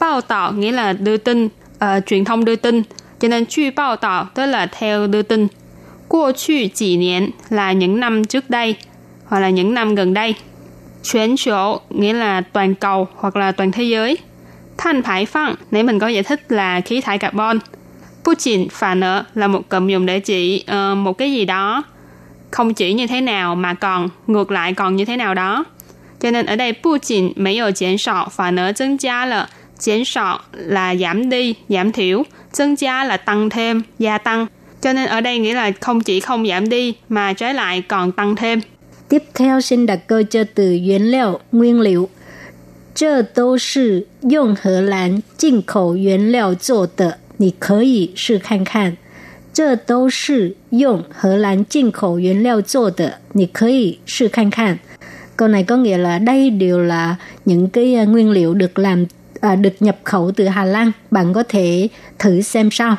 [0.00, 2.82] Bao tỏ nghĩa là đưa tin, ờ, truyền thông đưa tin,
[3.20, 5.46] cho nên truy bao tỏ tức là theo đưa tin.
[6.08, 8.76] Qua chu chỉ niên là những năm trước đây,
[9.24, 10.34] hoặc là những năm gần đây.
[11.04, 14.18] 全球 nghĩa là toàn cầu hoặc là toàn thế giới.
[14.78, 17.58] Thanh thải phăng, nãy mình có giải thích là khí thải carbon.
[18.24, 21.82] Putin phản ở là một cụm dùng để chỉ uh, một cái gì đó
[22.53, 25.65] không chỉ như thế nào mà còn ngược lại còn như thế nào đó.
[26.19, 29.49] Cho nên ở đây bù chỉnh mấy ở减少, phản ở增加了.
[29.79, 34.47] 减少là giảm đi, giảm thiểu.增加là tăng thêm, gia tăng.
[34.81, 38.11] Cho nên ở đây nghĩa là không chỉ không giảm đi mà trái lại còn
[38.11, 38.61] tăng thêm.
[39.09, 42.09] Tiếp theo xin đặt câu cho từ nguyên liệu, nguyên liệu.
[42.95, 48.97] 这都是用荷兰进口原料做的，你可以试看看。
[49.53, 54.79] 这都是用荷兰进口原料做的，你可以试看看。
[55.35, 59.05] Câu này có nghĩa là đây đều là những cái à, nguyên liệu được làm
[59.41, 60.91] à, được nhập khẩu từ Hà Lan.
[61.11, 61.87] Bạn có thể
[62.19, 62.97] thử xem sao.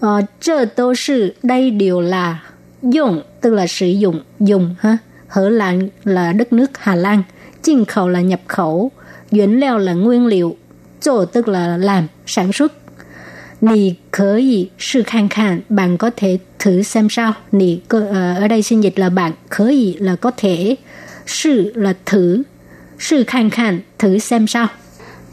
[0.00, 2.42] Ờ, 这都是 đây đều là
[2.82, 4.98] dùng tức là sử dụng dùng ha.
[5.28, 7.22] Hở Lan là đất nước Hà Lan,
[7.62, 8.90] Jin khẩu là nhập khẩu,
[9.30, 10.56] Nguyên liệu là nguyên liệu,
[11.00, 12.72] Chỗ tức là làm, sản xuất.
[13.60, 17.32] Nì khởi ý sư khăn khăn, bạn có thể thử xem sao.
[17.52, 20.76] Nì có- ờ, ở đây xin dịch là bạn, khởi ý là có thể,
[21.26, 22.42] sư là thử,
[22.98, 24.66] sư khăn khăn, thử xem sao.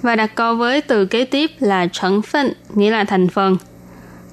[0.02, 3.58] Và đặt câu với từ kế tiếp là thành phần, nghĩa là thành phần.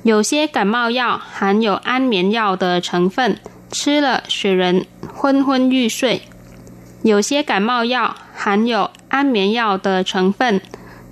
[0.05, 3.37] 有些感冒药含有安眠药的成分，
[3.73, 6.21] 吃了使人昏昏欲睡。
[7.03, 10.61] 有些感冒药含有安眠药的成分，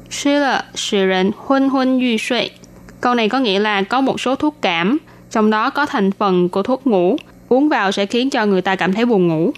[0.09, 2.53] 吃了使人昏昏欲睡。
[3.02, 4.98] Câu này có nghĩa là có một số thuốc cảm,
[5.32, 7.18] trong đó có thành phần của thuốc ngủ,
[7.50, 9.52] uống vào sẽ khiến cho người ta cảm thấy buồn ngủ.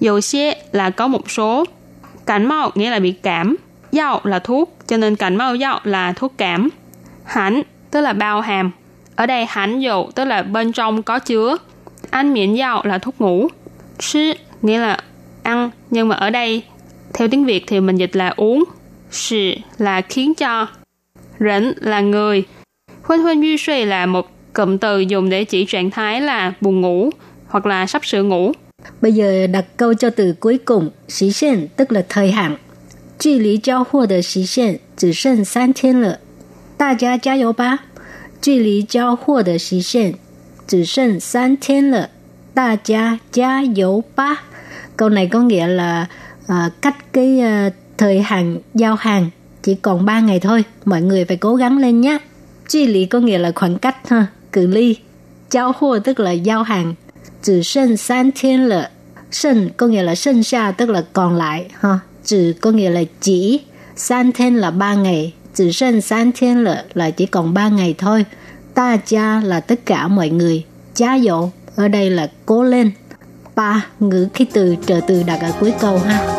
[0.00, 1.64] Dầu xe là có một số,
[2.26, 3.56] cảnh mau nghĩa là bị cảm,
[3.92, 6.68] dạo là thuốc, cho nên cảnh mau dạo là thuốc cảm.
[7.24, 8.70] Hẳn tức là bao hàm.
[9.16, 11.56] Ở đây hẳn dầu tức là bên trong có chứa.
[12.10, 13.48] Ăn miễn dạo là thuốc ngủ.
[13.98, 14.98] Sư nghĩa là
[15.42, 16.62] ăn, nhưng mà ở đây
[17.14, 18.64] theo tiếng Việt thì mình dịch là uống.
[19.10, 20.66] Sư là khiến cho.
[21.38, 22.44] Rỉnh là người.
[23.09, 26.81] Huân huân yu suy là một cụm từ dùng để chỉ trạng thái là buồn
[26.81, 27.09] ngủ
[27.47, 28.51] hoặc là sắp sửa ngủ.
[29.01, 32.55] Bây giờ đặt câu cho từ cuối cùng, xí限 tức là thời hạn.
[33.17, 36.19] 距离交货的期限只剩三天了，
[36.77, 37.85] 大家加油吧！
[38.41, 40.15] 距离交货的期限
[40.67, 42.09] 只剩三天了，
[42.53, 44.43] 大家加油吧!
[44.97, 46.07] Câu này có nghĩa là
[46.47, 49.29] à, cách cái à, thời hạn giao hàng
[49.63, 52.17] chỉ còn 3 ngày thôi, mọi người phải cố gắng lên nhé.
[52.69, 54.95] 距lý có nghĩa là khoảng cách ha, cự ly.
[55.51, 56.95] Giao货tức là giao hàng.
[57.41, 58.89] Chỉ 剩三天了
[59.31, 61.99] Sân có nghĩa là sân xa tức là còn lại ha.
[62.23, 63.61] Chỉ có nghĩa là chỉ.
[63.95, 65.33] San thiên là ba ngày.
[65.55, 68.25] Chỉ sân san thiên là, là chỉ còn ba ngày thôi.
[68.73, 70.63] Ta cha là tất cả mọi người.
[70.95, 72.91] Cha dỗ ở đây là cố lên.
[73.55, 76.38] Ba ngữ khí từ trợ từ đặt ở cuối câu ha.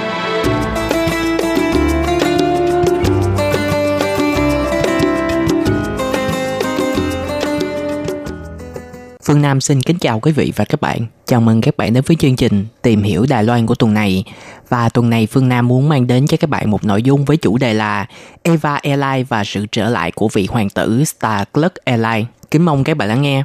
[9.31, 11.05] Phương Nam xin kính chào quý vị và các bạn.
[11.25, 14.23] Chào mừng các bạn đến với chương trình Tìm hiểu Đài Loan của tuần này.
[14.69, 17.37] Và tuần này Phương Nam muốn mang đến cho các bạn một nội dung với
[17.37, 18.05] chủ đề là
[18.43, 22.27] Eva Airlines và sự trở lại của vị hoàng tử Star Club Airlines.
[22.51, 23.43] Kính mong các bạn lắng nghe.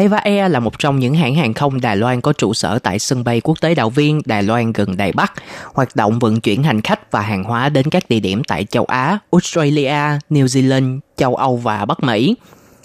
[0.00, 2.98] Eva Air là một trong những hãng hàng không Đài Loan có trụ sở tại
[2.98, 5.32] sân bay quốc tế Đạo Viên, Đài Loan gần Đài Bắc,
[5.74, 8.84] hoạt động vận chuyển hành khách và hàng hóa đến các địa điểm tại châu
[8.84, 12.36] Á, Australia, New Zealand, châu Âu và Bắc Mỹ.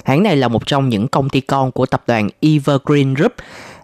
[0.03, 3.33] Hãng này là một trong những công ty con của tập đoàn Evergreen Group.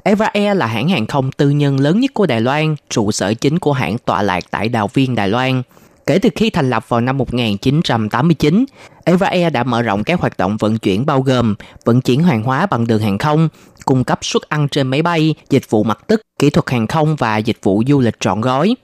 [0.04, 3.34] Eva Air là hãng hàng không tư nhân lớn nhất của Đài Loan, trụ sở
[3.34, 5.62] chính của hãng tọa lạc tại Đào Viên, Đài Loan.
[6.06, 8.65] Kể từ khi thành lập vào năm 1989,
[9.06, 12.44] Eva Air đã mở rộng các hoạt động vận chuyển bao gồm vận chuyển hàng
[12.44, 13.50] hóa bằng đường hàng không,
[13.86, 17.16] cung cấp suất ăn trên máy bay, dịch vụ mặt tức, kỹ thuật hàng không
[17.16, 18.76] và dịch vụ du lịch trọn gói.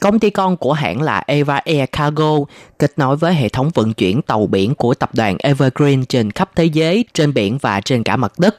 [0.00, 2.34] Công ty con của hãng là Eva Air Cargo,
[2.78, 6.50] kết nối với hệ thống vận chuyển tàu biển của tập đoàn Evergreen trên khắp
[6.54, 8.56] thế giới, trên biển và trên cả mặt đất.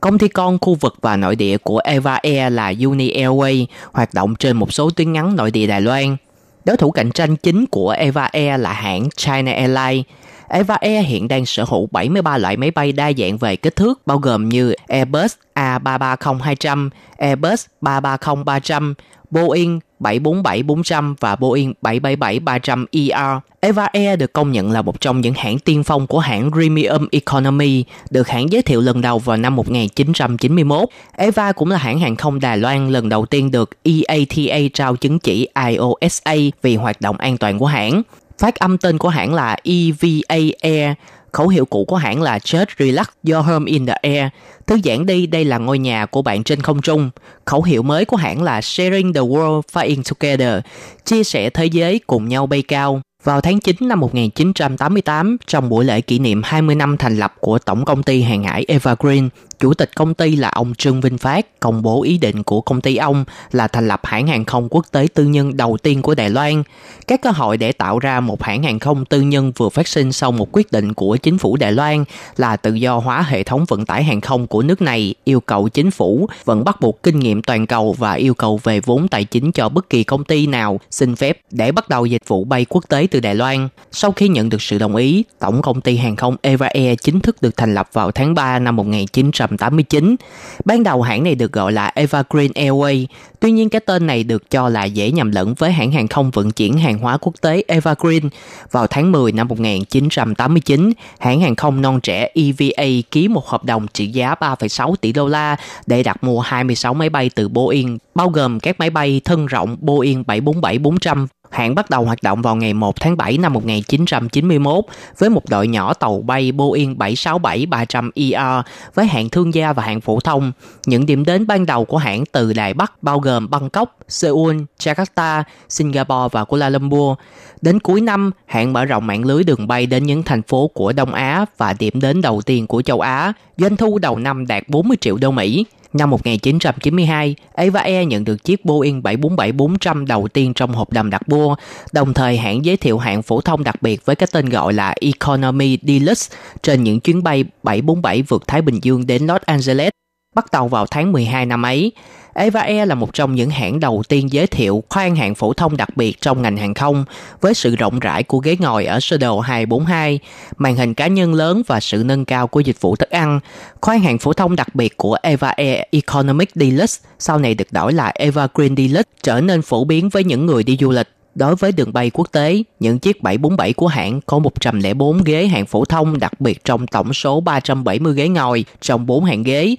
[0.00, 4.14] Công ty con khu vực và nội địa của Eva Air là Uni Airways, hoạt
[4.14, 6.16] động trên một số tuyến ngắn nội địa Đài Loan.
[6.64, 10.04] Đối thủ cạnh tranh chính của Eva Air là hãng China Airlines.
[10.48, 14.06] Eva Air hiện đang sở hữu 73 loại máy bay đa dạng về kích thước
[14.06, 18.94] bao gồm như Airbus A330-200, Airbus 330-300,
[19.30, 23.40] Boeing 747-400 và Boeing 777-300ER.
[23.60, 27.08] Eva Air được công nhận là một trong những hãng tiên phong của hãng Premium
[27.12, 30.88] Economy, được hãng giới thiệu lần đầu vào năm 1991.
[31.16, 35.18] Eva cũng là hãng hàng không Đài Loan lần đầu tiên được EATA trao chứng
[35.18, 38.02] chỉ IOSA vì hoạt động an toàn của hãng.
[38.38, 40.92] Phát âm tên của hãng là EVA Air,
[41.32, 44.28] khẩu hiệu cũ của hãng là Just Relax Your Home in the Air.
[44.66, 47.10] Thư giãn đi, đây là ngôi nhà của bạn trên không trung.
[47.44, 50.64] Khẩu hiệu mới của hãng là Sharing the World Flying Together,
[51.04, 53.00] chia sẻ thế giới cùng nhau bay cao.
[53.24, 57.58] Vào tháng 9 năm 1988, trong buổi lễ kỷ niệm 20 năm thành lập của
[57.58, 59.28] Tổng công ty hàng hải Evergreen,
[59.60, 62.80] Chủ tịch công ty là ông Trương Vinh Phát công bố ý định của công
[62.80, 66.14] ty ông là thành lập hãng hàng không quốc tế tư nhân đầu tiên của
[66.14, 66.62] Đài Loan.
[67.06, 70.12] Các cơ hội để tạo ra một hãng hàng không tư nhân vừa phát sinh
[70.12, 72.04] sau một quyết định của chính phủ Đài Loan
[72.36, 75.68] là tự do hóa hệ thống vận tải hàng không của nước này, yêu cầu
[75.68, 79.24] chính phủ vẫn bắt buộc kinh nghiệm toàn cầu và yêu cầu về vốn tài
[79.24, 82.66] chính cho bất kỳ công ty nào xin phép để bắt đầu dịch vụ bay
[82.68, 83.68] quốc tế từ Đài Loan.
[83.92, 87.20] Sau khi nhận được sự đồng ý, tổng công ty hàng không Eva Air chính
[87.20, 90.16] thức được thành lập vào tháng 3 năm 1900 1989.
[90.64, 93.06] Ban đầu hãng này được gọi là Evergreen Airways,
[93.40, 96.30] tuy nhiên cái tên này được cho là dễ nhầm lẫn với hãng hàng không
[96.30, 98.28] vận chuyển hàng hóa quốc tế Evergreen.
[98.70, 103.86] Vào tháng 10 năm 1989, hãng hàng không non trẻ EVA ký một hợp đồng
[103.88, 105.56] trị giá 3,6 tỷ đô la
[105.86, 109.76] để đặt mua 26 máy bay từ Boeing, bao gồm các máy bay thân rộng
[109.80, 114.84] Boeing 747-400 Hãng bắt đầu hoạt động vào ngày 1 tháng 7 năm 1991
[115.18, 118.62] với một đội nhỏ tàu bay Boeing 767-300ER
[118.94, 120.52] với hạng thương gia và hạng phổ thông.
[120.86, 125.42] Những điểm đến ban đầu của hãng từ Đài Bắc bao gồm Bangkok, Seoul, Jakarta,
[125.68, 127.18] Singapore và Kuala Lumpur.
[127.60, 130.92] Đến cuối năm, hãng mở rộng mạng lưới đường bay đến những thành phố của
[130.92, 133.32] Đông Á và điểm đến đầu tiên của châu Á.
[133.56, 135.64] Doanh thu đầu năm đạt 40 triệu đô Mỹ.
[135.92, 141.28] Năm 1992, Eva Air nhận được chiếc Boeing 747-400 đầu tiên trong hộp đầm đặt
[141.28, 141.54] mua,
[141.92, 144.94] đồng thời hãng giới thiệu hạng phổ thông đặc biệt với cái tên gọi là
[145.00, 149.95] Economy Deluxe trên những chuyến bay 747 vượt Thái Bình Dương đến Los Angeles
[150.36, 151.92] bắt đầu vào tháng 12 năm ấy.
[152.34, 155.76] Eva Air là một trong những hãng đầu tiên giới thiệu khoang hạng phổ thông
[155.76, 157.04] đặc biệt trong ngành hàng không
[157.40, 160.18] với sự rộng rãi của ghế ngồi ở sơ đồ 242,
[160.56, 163.40] màn hình cá nhân lớn và sự nâng cao của dịch vụ thức ăn.
[163.80, 167.92] Khoang hạng phổ thông đặc biệt của Eva Air Economic Deluxe sau này được đổi
[167.92, 171.08] lại Eva Green Deluxe trở nên phổ biến với những người đi du lịch.
[171.34, 175.66] Đối với đường bay quốc tế, những chiếc 747 của hãng có 104 ghế hạng
[175.66, 179.76] phổ thông đặc biệt trong tổng số 370 ghế ngồi trong 4 hạng ghế.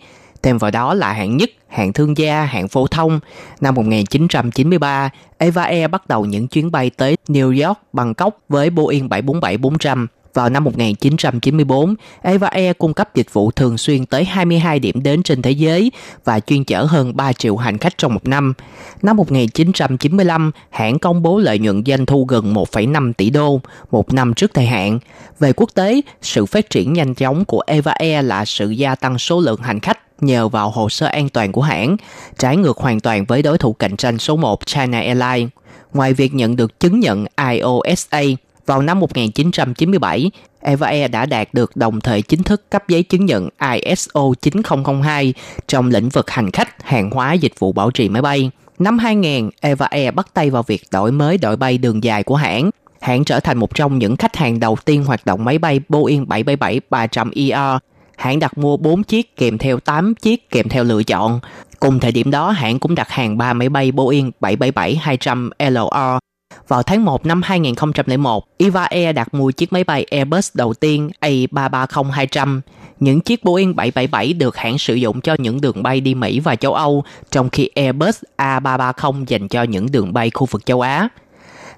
[0.47, 3.19] Thêm vào đó là hạng nhất, hạng thương gia, hạng phổ thông.
[3.61, 9.07] Năm 1993, Eva Air bắt đầu những chuyến bay tới New York, Bangkok với Boeing
[9.07, 10.07] 747-400.
[10.33, 15.23] Vào năm 1994, Eva Air cung cấp dịch vụ thường xuyên tới 22 điểm đến
[15.23, 15.91] trên thế giới
[16.25, 18.53] và chuyên chở hơn 3 triệu hành khách trong một năm.
[19.01, 24.33] Năm 1995, hãng công bố lợi nhuận doanh thu gần 1,5 tỷ đô, một năm
[24.33, 24.99] trước thời hạn.
[25.39, 29.19] Về quốc tế, sự phát triển nhanh chóng của Eva Air là sự gia tăng
[29.19, 31.97] số lượng hành khách nhờ vào hồ sơ an toàn của hãng,
[32.37, 35.49] trái ngược hoàn toàn với đối thủ cạnh tranh số 1 China Airlines.
[35.93, 38.21] Ngoài việc nhận được chứng nhận IOSA,
[38.65, 43.25] vào năm 1997, Eva Air đã đạt được đồng thời chính thức cấp giấy chứng
[43.25, 43.49] nhận
[43.83, 45.33] ISO 9002
[45.67, 48.51] trong lĩnh vực hành khách, hàng hóa, dịch vụ bảo trì máy bay.
[48.79, 52.35] Năm 2000, Eva Air bắt tay vào việc đổi mới đội bay đường dài của
[52.35, 52.69] hãng.
[53.01, 56.25] Hãng trở thành một trong những khách hàng đầu tiên hoạt động máy bay Boeing
[56.25, 57.79] 777-300ER.
[58.17, 61.39] Hãng đặt mua 4 chiếc kèm theo 8 chiếc kèm theo lựa chọn.
[61.79, 66.19] Cùng thời điểm đó, hãng cũng đặt hàng 3 máy bay Boeing 777-200LR
[66.67, 71.09] vào tháng 1 năm 2001, Eva Air đặt mua chiếc máy bay Airbus đầu tiên
[71.21, 72.61] A330-200.
[72.99, 76.55] Những chiếc Boeing 777 được hãng sử dụng cho những đường bay đi Mỹ và
[76.55, 81.07] châu Âu, trong khi Airbus A330 dành cho những đường bay khu vực châu Á.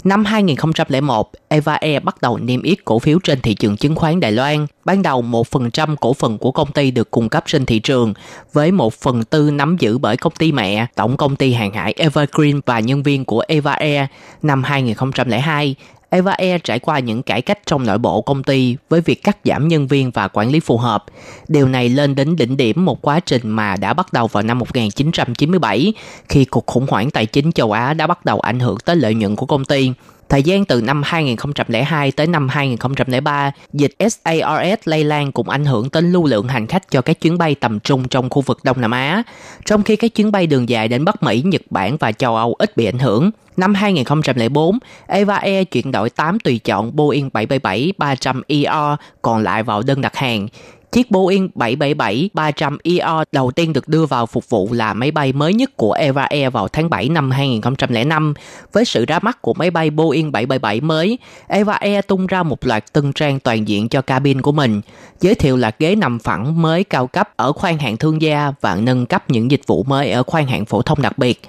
[0.04, 4.20] Năm 2001, Eva Air bắt đầu niêm yết cổ phiếu trên thị trường chứng khoán
[4.20, 4.68] Đài Loan.
[4.86, 8.14] Ban đầu 1% cổ phần của công ty được cung cấp trên thị trường,
[8.54, 11.94] với 1 phần tư nắm giữ bởi công ty mẹ, tổng công ty hàng hải
[11.98, 14.06] Evergreen và nhân viên của Eva Air.
[14.42, 15.76] Năm 2002,
[16.10, 19.38] Eva Air trải qua những cải cách trong nội bộ công ty với việc cắt
[19.44, 21.06] giảm nhân viên và quản lý phù hợp.
[21.48, 24.60] Điều này lên đến đỉnh điểm một quá trình mà đã bắt đầu vào năm
[24.60, 25.94] 1997
[26.30, 29.14] khi cuộc khủng hoảng tài chính châu Á đã bắt đầu ảnh hưởng tới lợi
[29.14, 29.92] nhuận của công ty.
[30.30, 35.90] Thời gian từ năm 2002 tới năm 2003, dịch SARS lây lan cũng ảnh hưởng
[35.90, 38.82] tới lưu lượng hành khách cho các chuyến bay tầm trung trong khu vực Đông
[38.82, 39.24] Nam Á,
[39.66, 42.56] trong khi các chuyến bay đường dài đến Bắc Mỹ, Nhật Bản và châu Âu
[42.60, 43.32] ít bị ảnh hưởng.
[43.58, 50.02] Năm 2004, Eva Air chuyển đổi 8 tùy chọn Boeing 777-300ER còn lại vào đơn
[50.02, 50.48] đặt hàng.
[50.92, 55.78] Chiếc Boeing 777-300ER đầu tiên được đưa vào phục vụ là máy bay mới nhất
[55.78, 58.34] của Eva Air vào tháng 7 năm 2005.
[58.74, 61.18] Với sự ra mắt của máy bay Boeing 777 mới,
[61.48, 64.82] Eva Air tung ra một loạt tân trang toàn diện cho cabin của mình,
[65.22, 68.76] giới thiệu là ghế nằm phẳng mới cao cấp ở khoang hạng thương gia và
[68.76, 71.42] nâng cấp những dịch vụ mới ở khoang hạng phổ thông đặc biệt.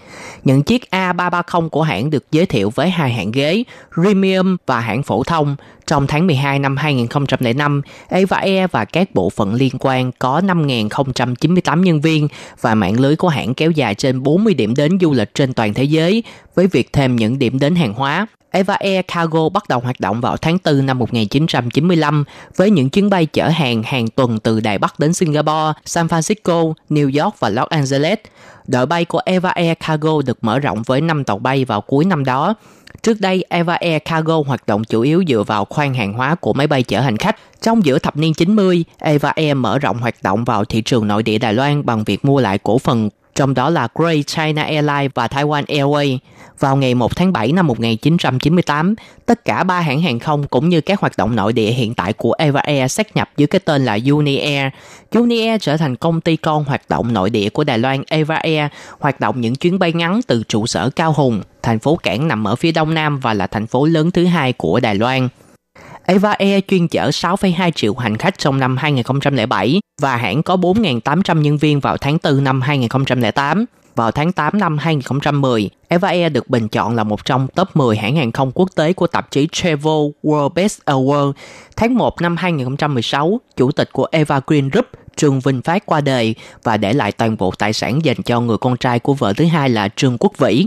[0.45, 3.65] Những chiếc A330 của hãng được giới thiệu với hai hạng ghế,
[3.95, 5.57] Premium và hãng phổ thông.
[5.91, 11.83] Trong tháng 12 năm 2005, Evae Air và các bộ phận liên quan có 5.098
[11.83, 12.29] nhân viên
[12.61, 15.75] và mạng lưới của hãng kéo dài trên 40 điểm đến du lịch trên toàn
[15.75, 16.23] thế giới
[16.55, 18.27] với việc thêm những điểm đến hàng hóa.
[18.51, 22.25] Eva Air Cargo bắt đầu hoạt động vào tháng 4 năm 1995
[22.57, 26.73] với những chuyến bay chở hàng hàng tuần từ Đài Bắc đến Singapore, San Francisco,
[26.91, 28.19] New York và Los Angeles.
[28.67, 32.05] Đội bay của Eva Air Cargo được mở rộng với 5 tàu bay vào cuối
[32.05, 32.55] năm đó.
[33.03, 36.53] Trước đây, Eva Air Cargo hoạt động chủ yếu dựa vào khoang hàng hóa của
[36.53, 37.37] máy bay chở hành khách.
[37.61, 41.23] Trong giữa thập niên 90, Eva Air mở rộng hoạt động vào thị trường nội
[41.23, 43.09] địa Đài Loan bằng việc mua lại cổ phần
[43.41, 46.19] trong đó là Great China Airlines và Taiwan Airways.
[46.59, 48.95] Vào ngày 1 tháng 7 năm 1998,
[49.27, 52.13] tất cả ba hãng hàng không cũng như các hoạt động nội địa hiện tại
[52.13, 54.73] của Eva Air xác nhập dưới cái tên là Uni Air.
[55.15, 58.37] Uni Air trở thành công ty con hoạt động nội địa của Đài Loan Eva
[58.37, 62.29] Air, hoạt động những chuyến bay ngắn từ trụ sở Cao Hùng, thành phố cảng
[62.29, 65.29] nằm ở phía đông nam và là thành phố lớn thứ hai của Đài Loan.
[66.07, 71.41] Eva Air chuyên chở 6,2 triệu hành khách trong năm 2007 và hãng có 4.800
[71.41, 73.65] nhân viên vào tháng 4 năm 2008.
[73.97, 77.97] Vào tháng 8 năm 2010, Eva Air được bình chọn là một trong top 10
[77.97, 81.33] hãng hàng không quốc tế của tạp chí Travel World Best Award.
[81.77, 84.87] Tháng 1 năm 2016, chủ tịch của Eva Green Group
[85.17, 88.59] Trương Vinh Phát qua đời và để lại toàn bộ tài sản dành cho người
[88.59, 90.67] con trai của vợ thứ hai là Trương Quốc Vĩ.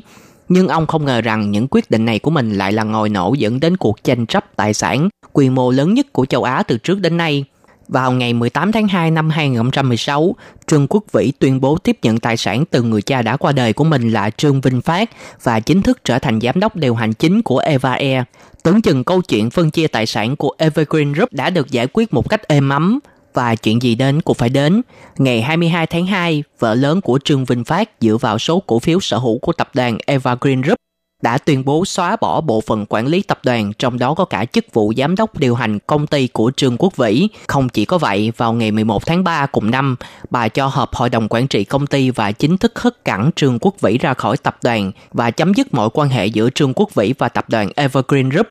[0.53, 3.33] Nhưng ông không ngờ rằng những quyết định này của mình lại là ngòi nổ
[3.33, 6.77] dẫn đến cuộc tranh chấp tài sản quy mô lớn nhất của châu Á từ
[6.77, 7.45] trước đến nay.
[7.87, 10.35] Vào ngày 18 tháng 2 năm 2016,
[10.67, 13.73] Trương Quốc Vĩ tuyên bố tiếp nhận tài sản từ người cha đã qua đời
[13.73, 15.09] của mình là Trương Vinh Phát
[15.43, 18.23] và chính thức trở thành giám đốc điều hành chính của Eva Air.
[18.63, 22.13] Tưởng chừng câu chuyện phân chia tài sản của Evergreen Group đã được giải quyết
[22.13, 22.99] một cách êm ấm
[23.33, 24.81] và chuyện gì đến cũng phải đến.
[25.17, 28.99] Ngày 22 tháng 2, vợ lớn của Trương Vinh Phát dựa vào số cổ phiếu
[28.99, 30.77] sở hữu của tập đoàn Evergreen Group
[31.23, 34.45] đã tuyên bố xóa bỏ bộ phận quản lý tập đoàn, trong đó có cả
[34.45, 37.27] chức vụ giám đốc điều hành công ty của Trương Quốc Vĩ.
[37.47, 39.95] Không chỉ có vậy, vào ngày 11 tháng 3 cùng năm,
[40.29, 43.59] bà cho họp hội đồng quản trị công ty và chính thức hất cẳng Trương
[43.59, 46.95] Quốc Vĩ ra khỏi tập đoàn và chấm dứt mọi quan hệ giữa Trương Quốc
[46.95, 48.47] Vĩ và tập đoàn Evergreen Group.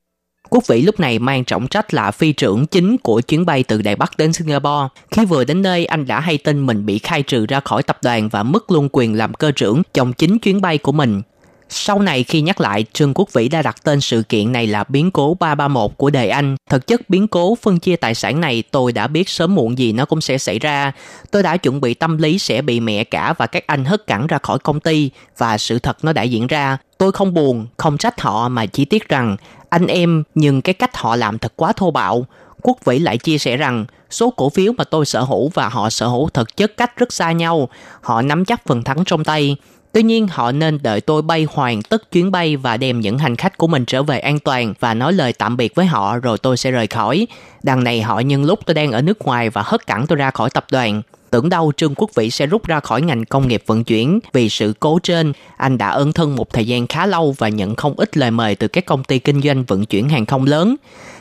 [0.52, 3.82] Quốc vĩ lúc này mang trọng trách là phi trưởng chính của chuyến bay từ
[3.82, 4.88] Đài Bắc đến Singapore.
[5.10, 7.98] Khi vừa đến nơi, anh đã hay tin mình bị khai trừ ra khỏi tập
[8.02, 11.22] đoàn và mất luôn quyền làm cơ trưởng trong chính chuyến bay của mình.
[11.68, 14.84] Sau này khi nhắc lại, Trương Quốc Vĩ đã đặt tên sự kiện này là
[14.84, 16.56] biến cố 331 của đời Anh.
[16.70, 19.92] Thực chất biến cố phân chia tài sản này tôi đã biết sớm muộn gì
[19.92, 20.92] nó cũng sẽ xảy ra.
[21.30, 24.26] Tôi đã chuẩn bị tâm lý sẽ bị mẹ cả và các anh hất cẳng
[24.26, 26.78] ra khỏi công ty và sự thật nó đã diễn ra.
[26.98, 29.36] Tôi không buồn, không trách họ mà chỉ tiếc rằng
[29.72, 32.26] anh em, nhưng cái cách họ làm thật quá thô bạo.
[32.62, 35.90] Quốc Vĩ lại chia sẻ rằng, số cổ phiếu mà tôi sở hữu và họ
[35.90, 37.68] sở hữu thực chất cách rất xa nhau.
[38.00, 39.56] Họ nắm chắc phần thắng trong tay.
[39.92, 43.36] Tuy nhiên, họ nên đợi tôi bay hoàn tất chuyến bay và đem những hành
[43.36, 46.38] khách của mình trở về an toàn và nói lời tạm biệt với họ rồi
[46.38, 47.26] tôi sẽ rời khỏi.
[47.62, 50.30] Đằng này họ nhân lúc tôi đang ở nước ngoài và hất cẳng tôi ra
[50.30, 51.02] khỏi tập đoàn.
[51.32, 54.48] Tưởng đâu Trương Quốc Vĩ sẽ rút ra khỏi ngành công nghiệp vận chuyển vì
[54.48, 55.32] sự cố trên.
[55.56, 58.54] Anh đã ân thân một thời gian khá lâu và nhận không ít lời mời
[58.54, 60.76] từ các công ty kinh doanh vận chuyển hàng không lớn.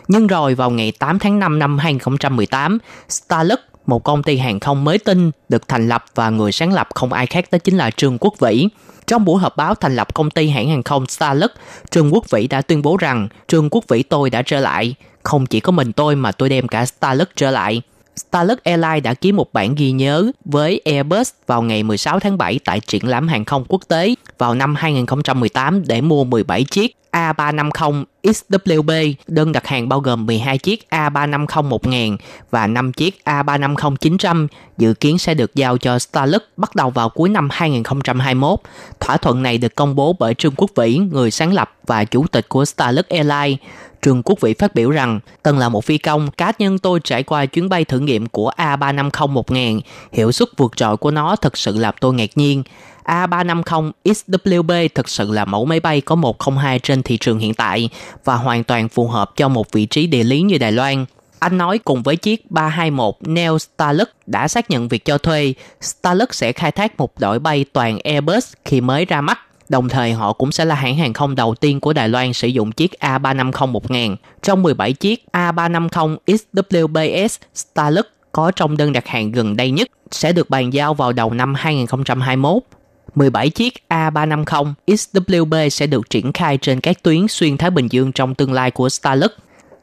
[0.07, 2.77] Nhưng rồi vào ngày 8 tháng 5 năm 2018,
[3.09, 6.87] Starlux một công ty hàng không mới tinh được thành lập và người sáng lập
[6.93, 8.67] không ai khác đó chính là Trương Quốc Vĩ.
[9.07, 11.51] Trong buổi họp báo thành lập công ty hãng hàng không Starlux,
[11.89, 14.95] Trương Quốc Vĩ đã tuyên bố rằng Trương Quốc Vĩ tôi đã trở lại.
[15.23, 17.81] Không chỉ có mình tôi mà tôi đem cả Starlux trở lại.
[18.27, 22.59] Starlux Airlines đã ký một bản ghi nhớ với Airbus vào ngày 16 tháng 7
[22.65, 28.03] tại triển lãm hàng không quốc tế vào năm 2018 để mua 17 chiếc A350
[28.23, 32.17] XWB, đơn đặt hàng bao gồm 12 chiếc A350 1000
[32.51, 34.47] và 5 chiếc A350 900
[34.77, 38.59] dự kiến sẽ được giao cho Starlux bắt đầu vào cuối năm 2021.
[38.99, 42.27] Thỏa thuận này được công bố bởi Trương Quốc Vĩ, người sáng lập và chủ
[42.27, 43.59] tịch của Starlux Airlines.
[44.01, 47.23] Trương Quốc Vĩ phát biểu rằng, từng là một phi công, cá nhân tôi trải
[47.23, 49.81] qua chuyến bay thử nghiệm của A350 1000,
[50.11, 52.63] hiệu suất vượt trội của nó thật sự làm tôi ngạc nhiên.
[53.05, 57.89] A350 XWB thực sự là mẫu máy bay có 102 trên thị trường hiện tại
[58.25, 61.05] và hoàn toàn phù hợp cho một vị trí địa lý như Đài Loan.
[61.39, 66.27] Anh nói cùng với chiếc 321 Neo Starlux đã xác nhận việc cho thuê, Starlux
[66.31, 69.39] sẽ khai thác một đội bay toàn Airbus khi mới ra mắt.
[69.71, 72.47] Đồng thời họ cũng sẽ là hãng hàng không đầu tiên của Đài Loan sử
[72.47, 74.15] dụng chiếc A350-1000.
[74.41, 80.33] Trong 17 chiếc A350 XWBS Starlux có trong đơn đặt hàng gần đây nhất sẽ
[80.33, 82.63] được bàn giao vào đầu năm 2021
[83.15, 88.11] 17 chiếc A350 XWB sẽ được triển khai trên các tuyến xuyên Thái Bình Dương
[88.11, 89.31] trong tương lai của Starlux.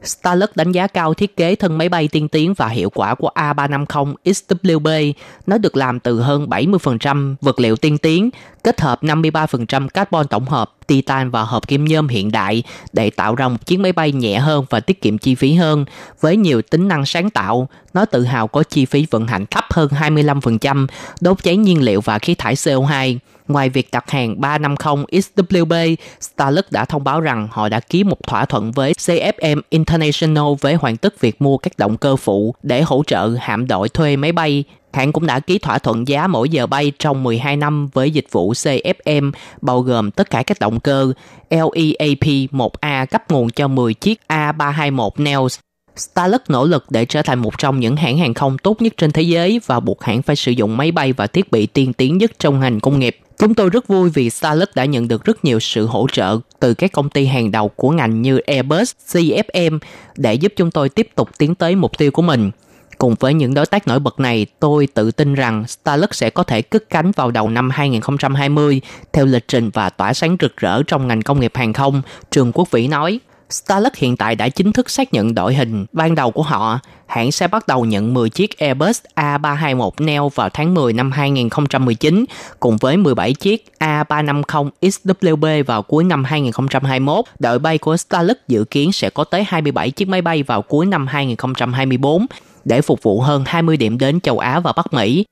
[0.03, 3.29] Starlux đánh giá cao thiết kế thân máy bay tiên tiến và hiệu quả của
[3.35, 5.13] A350 XWB.
[5.47, 8.29] Nó được làm từ hơn 70% vật liệu tiên tiến,
[8.63, 13.35] kết hợp 53% carbon tổng hợp, titan và hợp kim nhôm hiện đại để tạo
[13.35, 15.85] ra một chiếc máy bay nhẹ hơn và tiết kiệm chi phí hơn.
[16.21, 19.65] Với nhiều tính năng sáng tạo, nó tự hào có chi phí vận hành thấp
[19.69, 20.87] hơn 25%,
[21.21, 23.17] đốt cháy nhiên liệu và khí thải CO2.
[23.47, 28.17] Ngoài việc đặt hàng 350 XWB, Starlux đã thông báo rằng họ đã ký một
[28.27, 32.81] thỏa thuận với CFM International với hoàn tất việc mua các động cơ phụ để
[32.81, 34.63] hỗ trợ hạm đội thuê máy bay.
[34.93, 38.27] Hãng cũng đã ký thỏa thuận giá mỗi giờ bay trong 12 năm với dịch
[38.31, 39.31] vụ CFM,
[39.61, 41.13] bao gồm tất cả các động cơ
[41.49, 45.59] LEAP-1A cấp nguồn cho 10 chiếc A321 Nels.
[45.95, 49.11] Starlux nỗ lực để trở thành một trong những hãng hàng không tốt nhất trên
[49.11, 52.17] thế giới và buộc hãng phải sử dụng máy bay và thiết bị tiên tiến
[52.17, 53.17] nhất trong ngành công nghiệp.
[53.39, 56.73] Chúng tôi rất vui vì Starlux đã nhận được rất nhiều sự hỗ trợ từ
[56.73, 59.79] các công ty hàng đầu của ngành như Airbus, CFM
[60.17, 62.51] để giúp chúng tôi tiếp tục tiến tới mục tiêu của mình.
[62.99, 66.43] Cùng với những đối tác nổi bật này, tôi tự tin rằng Starlux sẽ có
[66.43, 68.81] thể cất cánh vào đầu năm 2020
[69.13, 72.51] theo lịch trình và tỏa sáng rực rỡ trong ngành công nghiệp hàng không, Trường
[72.51, 73.19] Quốc Vĩ nói.
[73.49, 76.79] Starlux hiện tại đã chính thức xác nhận đội hình ban đầu của họ.
[77.07, 82.25] Hãng sẽ bắt đầu nhận 10 chiếc Airbus A321 Neo vào tháng 10 năm 2019,
[82.59, 87.25] cùng với 17 chiếc A350 XWB vào cuối năm 2021.
[87.39, 90.85] Đội bay của Starlux dự kiến sẽ có tới 27 chiếc máy bay vào cuối
[90.85, 92.25] năm 2024
[92.65, 95.25] để phục vụ hơn 20 điểm đến châu Á và Bắc Mỹ.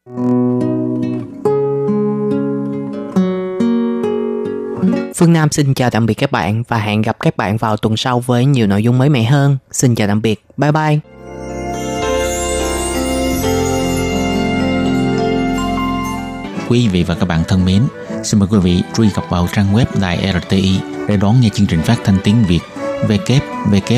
[5.15, 7.97] Phương Nam xin chào tạm biệt các bạn và hẹn gặp các bạn vào tuần
[7.97, 9.57] sau với nhiều nội dung mới mẻ hơn.
[9.71, 10.45] Xin chào tạm biệt.
[10.57, 10.99] Bye bye.
[16.69, 17.81] Quý vị và các bạn thân mến,
[18.23, 21.67] xin mời quý vị truy cập vào trang web Đài RTI để đón nghe chương
[21.67, 22.59] trình phát thanh tiếng Việt
[23.07, 23.97] www.rti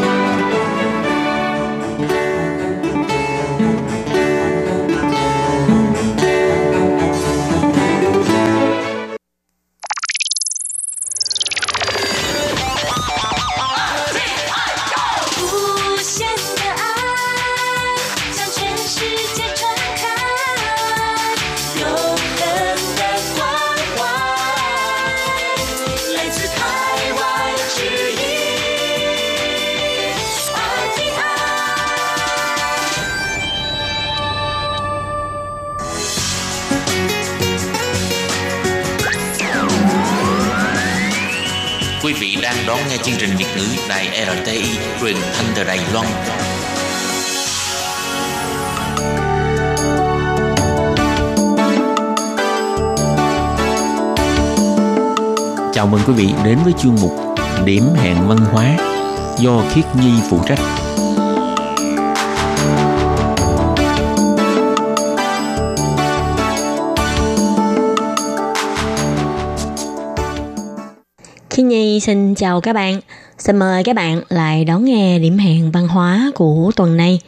[45.93, 46.05] Long.
[55.73, 57.11] Chào mừng quý vị đến với chuyên mục
[57.65, 58.77] Điểm hẹn văn hóa
[59.37, 60.59] do Khiết Nhi phụ trách.
[71.49, 72.99] Khi Nhi xin chào các bạn.
[73.51, 77.19] Xin mời các bạn lại đón nghe điểm hẹn văn hóa của tuần này.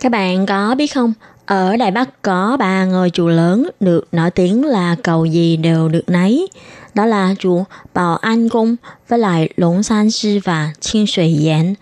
[0.00, 1.12] Các bạn có biết không,
[1.46, 5.88] ở Đài Bắc có ba ngôi chùa lớn được nổi tiếng là cầu gì đều
[5.88, 6.48] được nấy.
[6.94, 8.76] Đó là chùa Bảo An Cung
[9.08, 11.74] với lại Lũng San Sư và Thiên Sủy Giảng.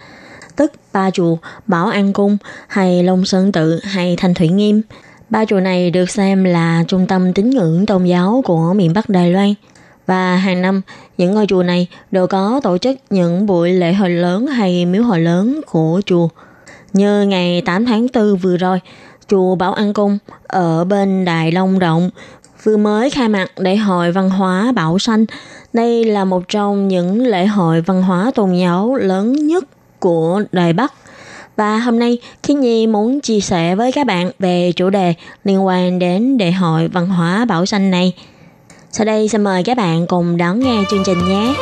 [0.57, 2.37] Tức ba chùa Bảo An Cung
[2.69, 4.83] hay Long Sơn Tự hay Thanh Thủy Nghiêm.
[5.31, 9.09] Ba chùa này được xem là trung tâm tín ngưỡng tôn giáo của miền Bắc
[9.09, 9.55] Đài Loan–
[10.07, 10.83] và hàng năm,
[11.19, 15.03] những ngôi chùa này đều có tổ chức những buổi lễ hội lớn hay miếu
[15.03, 16.29] hội lớn của chùa.
[16.93, 18.81] Như ngày 8 tháng 4 vừa rồi,
[19.29, 22.11] chùa Bảo An Cung ở bên Đài Long Động
[22.63, 25.27] vừa mới khai mạc lễ hội văn hóa Bảo Xanh.
[25.73, 29.65] Đây là một trong những lễ hội văn hóa tôn giáo lớn nhất
[29.99, 30.93] của Đài Bắc.
[31.57, 35.15] Và hôm nay, Khi Nhi muốn chia sẻ với các bạn về chủ đề
[35.45, 38.13] liên quan đến lễ hội văn hóa Bảo Xanh này–
[38.93, 41.55] sau đây xin mời các bạn cùng đón nghe chương trình nhé.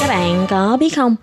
[0.00, 1.16] Các bạn có biết không,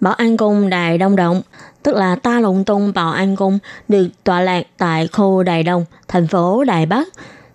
[0.00, 1.42] Bảo An Cung Đài Đông Động,
[1.82, 5.84] tức là Ta Lụng Tung Bảo An Cung, được tọa lạc tại khu Đài Đông,
[6.08, 7.08] thành phố Đài Bắc.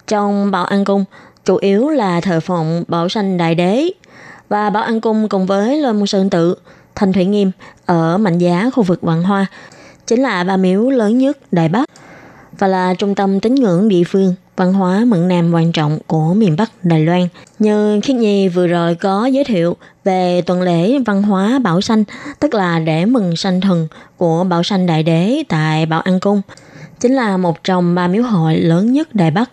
[0.07, 1.05] Trong Bảo An Cung,
[1.45, 3.89] chủ yếu là thờ phụng Bảo Sanh Đại Đế
[4.49, 6.55] và Bảo An Cung cùng với Lôi Môn Sơn Tự,
[6.95, 7.51] Thanh Thủy Nghiêm
[7.85, 9.45] ở Mạnh Giá khu vực Vạn Hoa
[10.07, 11.89] chính là bà miếu lớn nhất Đài Bắc
[12.57, 16.33] và là trung tâm tín ngưỡng địa phương văn hóa mận nam quan trọng của
[16.33, 17.27] miền Bắc Đài Loan.
[17.59, 22.03] Như Khiết Nhi vừa rồi có giới thiệu về tuần lễ văn hóa Bảo Sanh,
[22.39, 23.87] tức là để mừng sanh thần
[24.17, 26.41] của Bảo Sanh Đại Đế tại Bảo An Cung,
[26.99, 29.49] chính là một trong ba miếu hội lớn nhất Đài Bắc.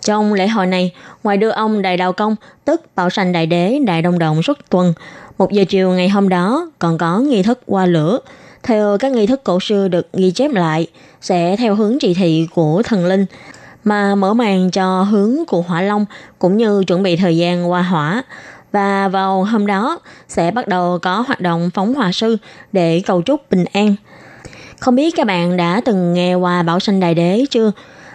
[0.00, 0.92] Trong lễ hội này,
[1.24, 4.70] ngoài đưa ông Đại Đạo Công, tức Bảo Sanh Đại Đế Đại Đông Động xuất
[4.70, 4.92] tuần,
[5.38, 8.18] một giờ chiều ngày hôm đó còn có nghi thức qua lửa,
[8.64, 10.86] theo các nghi thức cổ xưa được ghi chép lại,
[11.20, 13.26] sẽ theo hướng chỉ thị của thần linh,
[13.84, 16.06] mà mở màn cho hướng của hỏa long
[16.38, 18.22] cũng như chuẩn bị thời gian qua hỏa.
[18.72, 19.98] Và vào hôm đó
[20.28, 22.36] sẽ bắt đầu có hoạt động phóng hỏa sư
[22.72, 23.94] để cầu chúc bình an.
[24.80, 27.72] Không biết các bạn đã từng nghe qua Bảo Sanh Đại Đế chưa?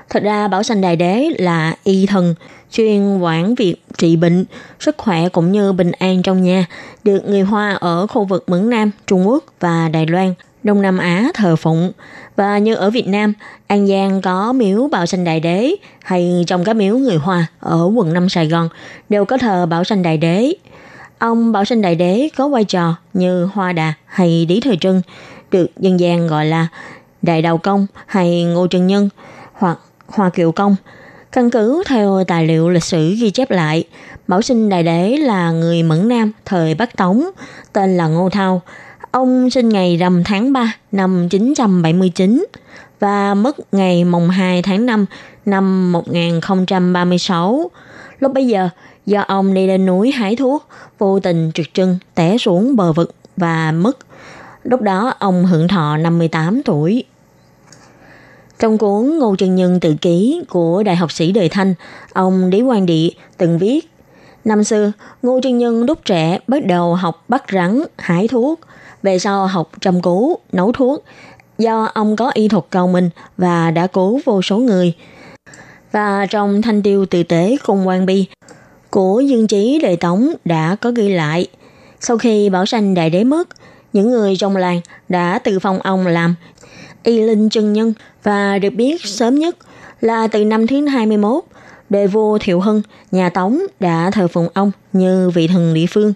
[0.10, 2.36] Thật ra Bảo Sanh Đại Đế là y thần,
[2.72, 4.46] chuyên quản việc trị bệnh,
[4.80, 6.66] sức khỏe cũng như bình an trong nhà,
[7.04, 10.98] được người Hoa ở khu vực Mẫn Nam, Trung Quốc và Đài Loan, Đông Nam
[10.98, 11.92] Á thờ phụng.
[12.36, 13.34] Và như ở Việt Nam,
[13.68, 17.92] An Giang có miếu Bảo Sanh Đại Đế hay trong các miếu người Hoa ở
[17.96, 18.70] quận 5 Sài Gòn
[19.10, 20.54] đều có thờ Bảo Sanh Đại Đế.
[21.20, 25.02] Ông Bảo Sanh Đại Đế có vai trò như Hoa Đà hay Lý Thời Trân,
[25.52, 26.68] được dân gian gọi là
[27.22, 29.10] Đại Đạo Công hay Ngô Trân Nhân
[29.54, 30.76] hoặc Hoa Kiều Công–
[31.32, 33.84] Căn cứ theo tài liệu lịch sử ghi chép lại,
[34.28, 37.24] Bảo sinh Đại Đế là người Mẫn Nam thời Bắc Tống,
[37.74, 38.62] tên là Ngô Thao.
[39.12, 42.46] Ông sinh ngày rằm tháng 3 năm 979
[43.00, 45.06] và mất ngày mùng 2 tháng 5
[45.46, 47.72] năm 1036.
[48.20, 48.70] Lúc bấy giờ,
[49.06, 50.68] do ông đi lên núi hái thuốc,
[50.98, 53.98] vô tình trượt chân té xuống bờ vực và mất.
[54.64, 57.04] Lúc đó ông hưởng thọ 58 tuổi.
[58.60, 61.74] Trong cuốn Ngô Trần Nhân tự ký của Đại học sĩ Đời Thanh,
[62.14, 63.90] ông Lý Quang Địa từng viết
[64.46, 64.92] Năm xưa,
[65.22, 68.60] Ngô Trân Nhân lúc trẻ bắt đầu học bắt rắn, hái thuốc,
[69.04, 71.04] về sau học trầm cú nấu thuốc.
[71.58, 74.94] Do ông có y thuật cao minh và đã cứu vô số người.
[75.92, 78.26] Và trong thanh tiêu tự tế cùng quan bi
[78.90, 81.48] của Dương Chí Đời Tống đã có ghi lại.
[82.00, 83.50] Sau khi Bảo Sanh Đại Đế mất,
[83.94, 86.36] những người trong làng đã tự phong ông làm
[87.04, 87.94] y linh chân nhân
[88.24, 89.58] và được biết sớm nhất
[90.02, 91.44] là từ năm thứ 21,
[91.90, 92.82] đời vua Thiệu Hưng,
[93.12, 96.14] nhà Tống đã thờ phụng ông như vị thần địa phương,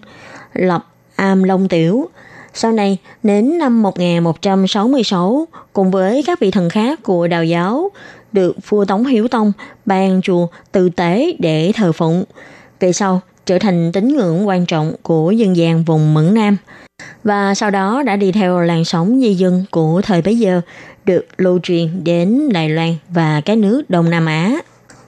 [0.52, 2.08] lập am Long Tiểu.
[2.54, 7.90] Sau này, đến năm 1166, cùng với các vị thần khác của đạo giáo,
[8.32, 9.52] được vua Tống Hiếu Tông
[9.86, 12.24] ban chùa tự tế để thờ phụng.
[12.84, 16.56] Về sau, trở thành tín ngưỡng quan trọng của dân gian vùng Mẫn Nam
[17.22, 20.60] và sau đó đã đi theo làn sóng di dân của thời bấy giờ
[21.04, 24.56] được lưu truyền đến Đài Loan và các nước Đông Nam Á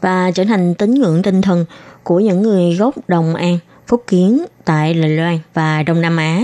[0.00, 1.64] và trở thành tín ngưỡng tinh thần
[2.02, 6.42] của những người gốc Đồng An, Phúc Kiến tại Đài Loan và Đông Nam Á.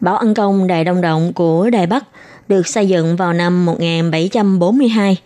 [0.00, 2.04] Bảo Ân Công đài Đông Động của Đài Bắc
[2.48, 5.16] được xây dựng vào năm 1742.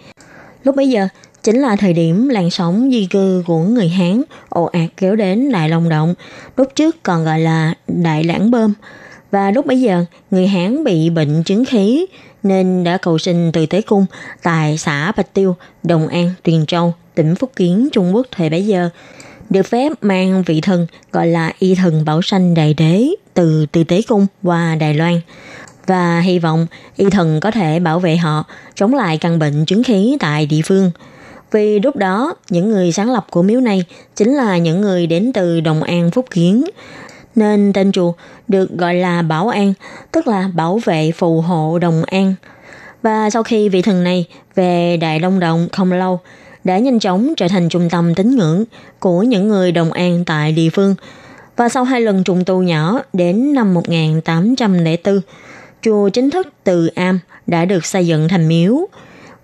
[0.64, 1.08] Lúc bấy giờ,
[1.42, 5.52] chính là thời điểm làn sóng di cư của người Hán ồ ạt kéo đến
[5.52, 6.14] Đại Long Động,
[6.56, 8.74] lúc trước còn gọi là Đại Lãng Bơm.
[9.30, 12.06] Và lúc bấy giờ, người Hán bị bệnh chứng khí
[12.42, 14.06] nên đã cầu sinh từ Tế Cung
[14.42, 18.66] tại xã Bạch Tiêu, Đồng An, Tuyền Châu, tỉnh Phúc Kiến, Trung Quốc thời bấy
[18.66, 18.90] giờ,
[19.50, 23.84] được phép mang vị thần gọi là y thần bảo sanh đại đế từ từ
[23.84, 25.20] Tế Cung qua Đài Loan
[25.86, 26.66] và hy vọng
[26.96, 30.60] y thần có thể bảo vệ họ chống lại căn bệnh chứng khí tại địa
[30.64, 30.90] phương.
[31.52, 33.84] Vì lúc đó, những người sáng lập của miếu này
[34.16, 36.64] chính là những người đến từ Đồng An Phúc Kiến,
[37.34, 38.12] nên tên chùa
[38.48, 39.74] được gọi là Bảo An,
[40.12, 42.34] tức là bảo vệ phù hộ Đồng An.
[43.02, 46.20] Và sau khi vị thần này về Đại Long động không lâu,
[46.64, 48.64] đã nhanh chóng trở thành trung tâm tín ngưỡng
[48.98, 50.94] của những người Đồng An tại địa phương.
[51.56, 55.20] Và sau hai lần trùng tu nhỏ đến năm 1804,
[55.82, 58.86] chùa chính thức từ am đã được xây dựng thành miếu.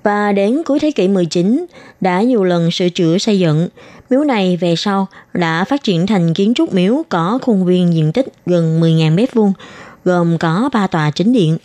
[0.02, 1.66] Và đến cuối thế kỷ 19
[2.00, 3.68] đã nhiều lần sửa chữa xây dựng.
[4.10, 8.12] Miếu này về sau đã phát triển thành kiến trúc miếu có khuôn viên diện
[8.12, 9.52] tích gần 10.000 m2,
[10.04, 11.58] gồm có 3 tòa chính điện.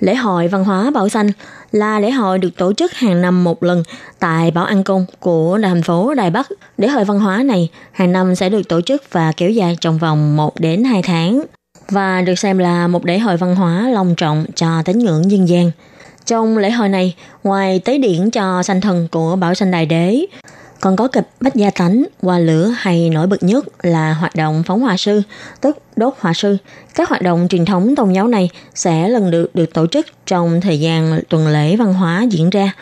[0.00, 1.30] Lễ hội văn hóa Bảo Xanh
[1.72, 3.82] là lễ hội được tổ chức hàng năm một lần
[4.18, 6.48] tại Bảo An Cung của thành phố Đài Bắc.
[6.76, 9.98] Lễ hội văn hóa này hàng năm sẽ được tổ chức và kéo dài trong
[9.98, 11.42] vòng 1 đến 2 tháng
[11.88, 15.48] và được xem là một lễ hội văn hóa long trọng cho tín ngưỡng dân
[15.48, 15.70] gian.
[16.26, 17.14] Trong lễ hội này,
[17.44, 20.26] ngoài tế điển cho sanh thần của Bảo Sanh Đại Đế,
[20.80, 24.62] còn có kịch Bách Gia Tánh, Hoa Lửa hay nổi bật nhất là hoạt động
[24.66, 25.22] phóng hỏa sư,
[25.60, 26.56] tức đốt hỏa sư.
[26.94, 30.60] Các hoạt động truyền thống tôn giáo này sẽ lần lượt được tổ chức trong
[30.60, 32.72] thời gian tuần lễ văn hóa diễn ra.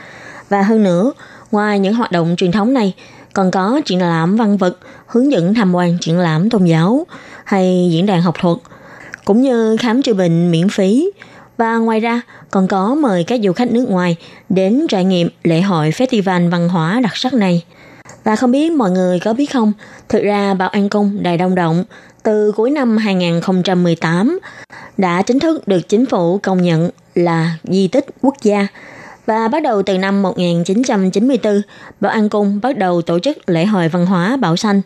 [0.48, 1.12] Và hơn nữa,
[1.50, 2.94] ngoài những hoạt động truyền thống này,
[3.32, 7.06] còn có triển lãm văn vật, hướng dẫn tham quan triển lãm tôn giáo
[7.44, 8.58] hay diễn đàn học thuật,
[9.24, 11.10] cũng như khám chữa bệnh miễn phí.
[11.56, 12.20] Và ngoài ra,
[12.50, 14.16] còn có mời các du khách nước ngoài
[14.48, 17.64] đến trải nghiệm lễ hội festival văn hóa đặc sắc này.
[18.24, 19.72] Và không biết mọi người có biết không,
[20.08, 21.84] thực ra Bảo An Cung đài Đông Động
[22.22, 24.38] từ cuối năm 2018
[24.96, 28.66] đã chính thức được chính phủ công nhận là di tích quốc gia.
[29.26, 31.62] Và bắt đầu từ năm 1994,
[32.00, 34.82] Bảo An Cung bắt đầu tổ chức lễ hội văn hóa Bảo Xanh,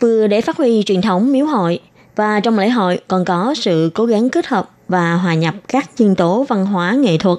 [0.00, 1.80] vừa để phát huy truyền thống miếu hội,
[2.20, 5.90] và trong lễ hội còn có sự cố gắng kết hợp và hòa nhập các
[5.98, 7.38] nhân tố văn hóa nghệ thuật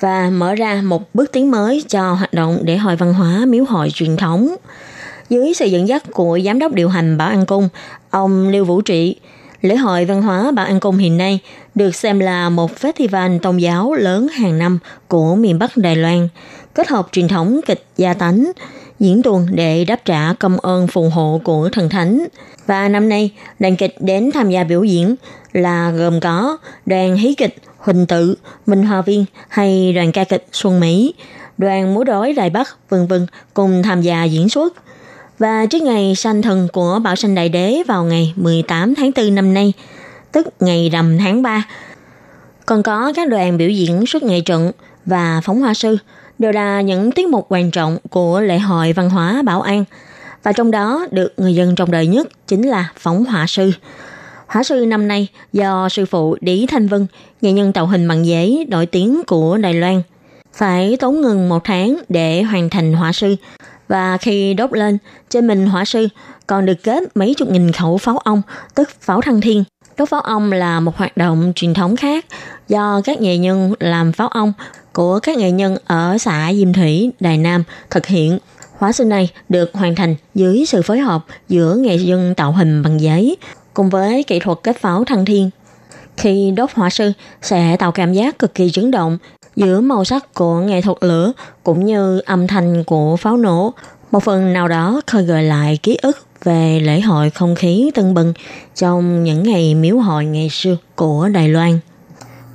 [0.00, 3.64] và mở ra một bước tiến mới cho hoạt động để hội văn hóa miếu
[3.64, 4.54] hội truyền thống.
[5.28, 7.68] Dưới sự dẫn dắt của giám đốc điều hành Bảo An Cung,
[8.10, 9.16] ông Lưu Vũ Trị,
[9.60, 11.38] lễ hội văn hóa Bảo An Cung hiện nay
[11.74, 16.28] được xem là một festival tôn giáo lớn hàng năm của miền Bắc Đài Loan,
[16.74, 18.52] kết hợp truyền thống kịch gia tánh,
[19.00, 22.26] diễn tuồng để đáp trả công ơn phù hộ của thần thánh.
[22.66, 25.14] Và năm nay, đoàn kịch đến tham gia biểu diễn
[25.52, 28.34] là gồm có đoàn hí kịch Huỳnh Tự,
[28.66, 31.14] Minh Hòa Viên hay đoàn ca kịch Xuân Mỹ,
[31.58, 34.74] đoàn múa rối Đài Bắc, vân vân cùng tham gia diễn xuất.
[35.38, 39.34] Và trước ngày sanh thần của Bảo Sanh Đại Đế vào ngày 18 tháng 4
[39.34, 39.72] năm nay,
[40.32, 41.64] tức ngày rằm tháng 3,
[42.66, 44.72] còn có các đoàn biểu diễn suốt ngày trận
[45.06, 45.96] và phóng hoa sư
[46.40, 49.84] đều là những tiết mục quan trọng của lễ hội văn hóa Bảo An.
[50.42, 53.72] Và trong đó được người dân trong đời nhất chính là phóng hỏa sư.
[54.46, 57.06] Hỏa sư năm nay do sư phụ Lý Thanh Vân,
[57.40, 60.02] nghệ nhân tạo hình bằng giấy nổi tiếng của Đài Loan,
[60.52, 63.36] phải tốn ngừng một tháng để hoàn thành hỏa sư.
[63.88, 64.98] Và khi đốt lên,
[65.30, 66.08] trên mình hỏa sư
[66.46, 68.42] còn được kết mấy chục nghìn khẩu pháo ong,
[68.74, 69.64] tức pháo thăng thiên.
[70.00, 72.26] Đốt pháo ong là một hoạt động truyền thống khác
[72.68, 74.52] do các nghệ nhân làm pháo ong
[74.92, 78.38] của các nghệ nhân ở xã Diêm Thủy, Đài Nam thực hiện.
[78.78, 82.82] Hóa sư này được hoàn thành dưới sự phối hợp giữa nghệ nhân tạo hình
[82.82, 83.36] bằng giấy
[83.74, 85.50] cùng với kỹ thuật kết pháo thăng thiên.
[86.16, 89.18] Khi đốt hỏa sư sẽ tạo cảm giác cực kỳ chấn động
[89.56, 91.32] giữa màu sắc của nghệ thuật lửa
[91.64, 93.74] cũng như âm thanh của pháo nổ,
[94.10, 98.14] một phần nào đó khơi gợi lại ký ức về lễ hội không khí tân
[98.14, 98.32] bừng
[98.74, 101.78] trong những ngày miếu hội ngày xưa của Đài Loan.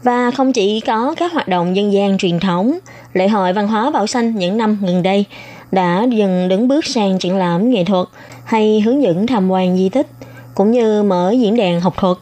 [0.04, 2.80] Và không chỉ có các hoạt động dân gian truyền thống,
[3.14, 5.26] lễ hội văn hóa Bảo Xanh những năm gần đây
[5.72, 8.08] đã dần đứng bước sang triển lãm nghệ thuật
[8.46, 10.08] hay hướng dẫn tham quan di tích,
[10.56, 12.18] cũng như mở diễn đàn học thuật.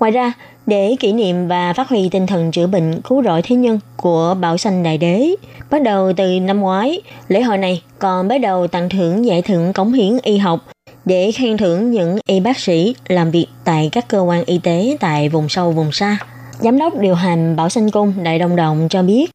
[0.00, 0.32] Ngoài ra,
[0.66, 4.36] để kỷ niệm và phát huy tinh thần chữa bệnh cứu rỗi thế nhân của
[4.40, 5.30] Bảo sanh Đại Đế.
[5.70, 9.72] Bắt đầu từ năm ngoái, lễ hội này còn bắt đầu tặng thưởng giải thưởng
[9.72, 10.60] cống hiến y học
[11.05, 14.97] để khen thưởng những y bác sĩ làm việc tại các cơ quan y tế
[14.99, 16.17] tại vùng sâu vùng xa.
[16.59, 19.25] Giám đốc điều hành Bảo Xanh Cung Đại Đồng Đồng cho biết,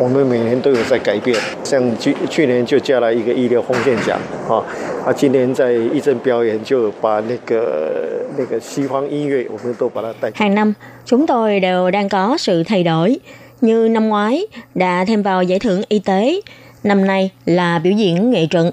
[0.00, 4.62] 我们每年都有在改变，像去去年就加了一个医疗奉献奖，啊，
[5.04, 10.34] 啊，今年在义诊表演就把那个那个西方音乐，我们都把它带进。
[10.34, 10.74] Hàng năm,
[11.06, 13.18] chúng tôi đều đang có sự thay đổi.
[13.60, 16.40] Như năm ngoái đã thêm vào giải thưởng y tế,
[16.84, 18.70] năm nay là biểu diễn nghệ trận.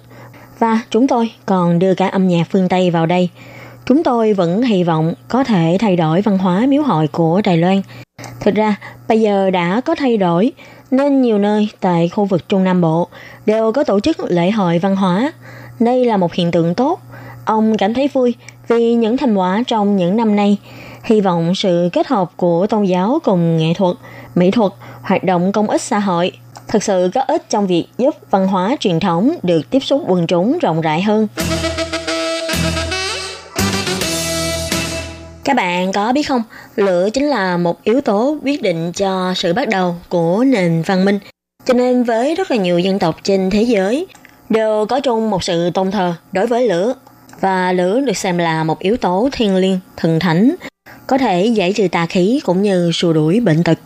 [0.61, 3.29] Và chúng tôi còn đưa cả âm nhạc phương Tây vào đây.
[3.87, 7.57] Chúng tôi vẫn hy vọng có thể thay đổi văn hóa miếu hội của Đài
[7.57, 7.83] Loan.
[8.41, 8.77] Thực ra,
[9.09, 10.53] bây giờ đã có thay đổi,
[10.91, 13.09] nên nhiều nơi tại khu vực Trung Nam Bộ
[13.47, 15.33] đều có tổ chức lễ hội văn hóa.
[15.81, 17.01] Đây là một hiện tượng tốt.
[17.45, 18.35] Ông cảm thấy vui
[18.69, 20.59] vì những thành quả trong những năm nay.
[21.05, 23.97] Hy vọng sự kết hợp của tôn giáo cùng nghệ thuật,
[24.35, 26.33] mỹ thuật, hoạt động công ích xã hội
[26.71, 30.27] thực sự có ích trong việc giúp văn hóa truyền thống được tiếp xúc quần
[30.27, 31.29] chúng rộng rãi hơn.
[35.45, 36.43] Các bạn có biết không,
[36.77, 41.05] lửa chính là một yếu tố quyết định cho sự bắt đầu của nền văn
[41.05, 41.19] minh.
[41.65, 44.07] Cho nên với rất là nhiều dân tộc trên thế giới
[44.49, 46.95] đều có chung một sự tôn thờ đối với lửa.
[47.41, 50.55] Và lửa được xem là một yếu tố thiêng liêng, thần thánh,
[51.07, 53.79] có thể giải trừ tà khí cũng như xua đuổi bệnh tật,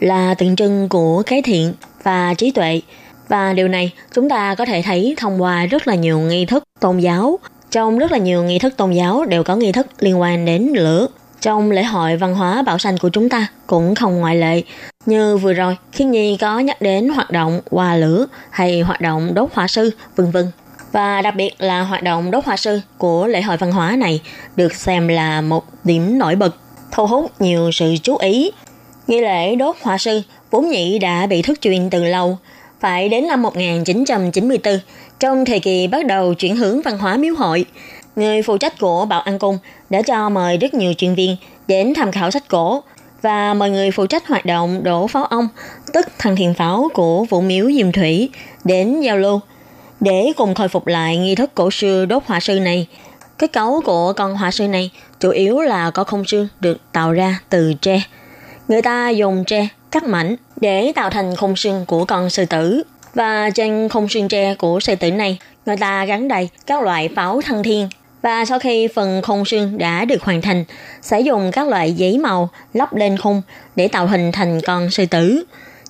[0.00, 1.72] là tượng trưng của cái thiện
[2.02, 2.80] và trí tuệ.
[3.28, 6.64] Và điều này chúng ta có thể thấy thông qua rất là nhiều nghi thức
[6.80, 7.38] tôn giáo.
[7.70, 10.72] Trong rất là nhiều nghi thức tôn giáo đều có nghi thức liên quan đến
[10.74, 11.06] lửa.
[11.40, 14.62] Trong lễ hội văn hóa bảo xanh của chúng ta cũng không ngoại lệ.
[15.06, 19.34] Như vừa rồi, khi Nhi có nhắc đến hoạt động hòa lửa hay hoạt động
[19.34, 20.50] đốt hỏa sư, vân vân.
[20.92, 24.20] Và đặc biệt là hoạt động đốt hỏa sư của lễ hội văn hóa này
[24.56, 26.56] được xem là một điểm nổi bật,
[26.92, 28.50] thu hút nhiều sự chú ý.
[29.06, 32.38] Nghi lễ đốt hỏa sư vốn nhị đã bị thất truyền từ lâu,
[32.80, 34.78] phải đến năm 1994,
[35.20, 37.64] trong thời kỳ bắt đầu chuyển hướng văn hóa miếu hội,
[38.16, 39.58] người phụ trách của Bảo An Cung
[39.90, 41.36] đã cho mời rất nhiều chuyên viên
[41.68, 42.82] đến tham khảo sách cổ
[43.22, 45.48] và mời người phụ trách hoạt động đổ pháo ông
[45.92, 48.30] tức thằng thiền pháo của vũ miếu Diêm Thủy,
[48.64, 49.40] đến giao lưu
[50.00, 52.86] để cùng khôi phục lại nghi thức cổ xưa đốt hỏa sư này.
[53.38, 54.90] Kết cấu của con hỏa sư này
[55.20, 58.02] chủ yếu là có không xương được tạo ra từ tre.
[58.68, 62.82] Người ta dùng tre cắt mảnh để tạo thành khung xương của con sư tử.
[63.14, 67.08] Và trên khung xương tre của sư tử này, người ta gắn đầy các loại
[67.16, 67.88] pháo thăng thiên.
[68.22, 70.64] Và sau khi phần khung xương đã được hoàn thành,
[71.02, 73.42] sẽ dùng các loại giấy màu lắp lên khung
[73.76, 75.44] để tạo hình thành con sư tử.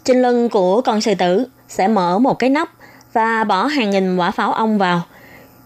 [0.04, 2.70] Trên lưng của con sư tử sẽ mở một cái nắp
[3.12, 5.02] và bỏ hàng nghìn quả pháo ong vào.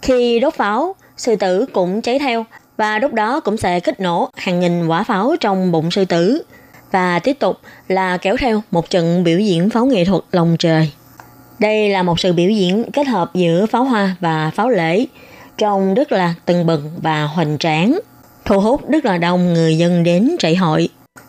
[0.02, 2.44] Khi đốt pháo, sư tử cũng cháy theo
[2.76, 6.42] và lúc đó cũng sẽ kích nổ hàng nghìn quả pháo trong bụng sư tử.
[6.94, 10.90] Và tiếp tục là kéo theo một trận biểu diễn pháo nghệ thuật lồng trời.
[11.58, 15.06] Đây là một sự biểu diễn kết hợp giữa pháo hoa và pháo lễ,
[15.58, 17.98] trông rất là tưng bừng và hoành tráng,
[18.44, 20.88] thu hút rất là đông người dân đến trại hội.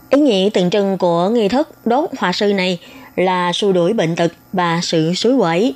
[0.09, 2.79] Ý nghĩa tượng trưng của nghi thức đốt hỏa sư này
[3.15, 5.75] là xua đuổi bệnh tật và sự suối quẩy.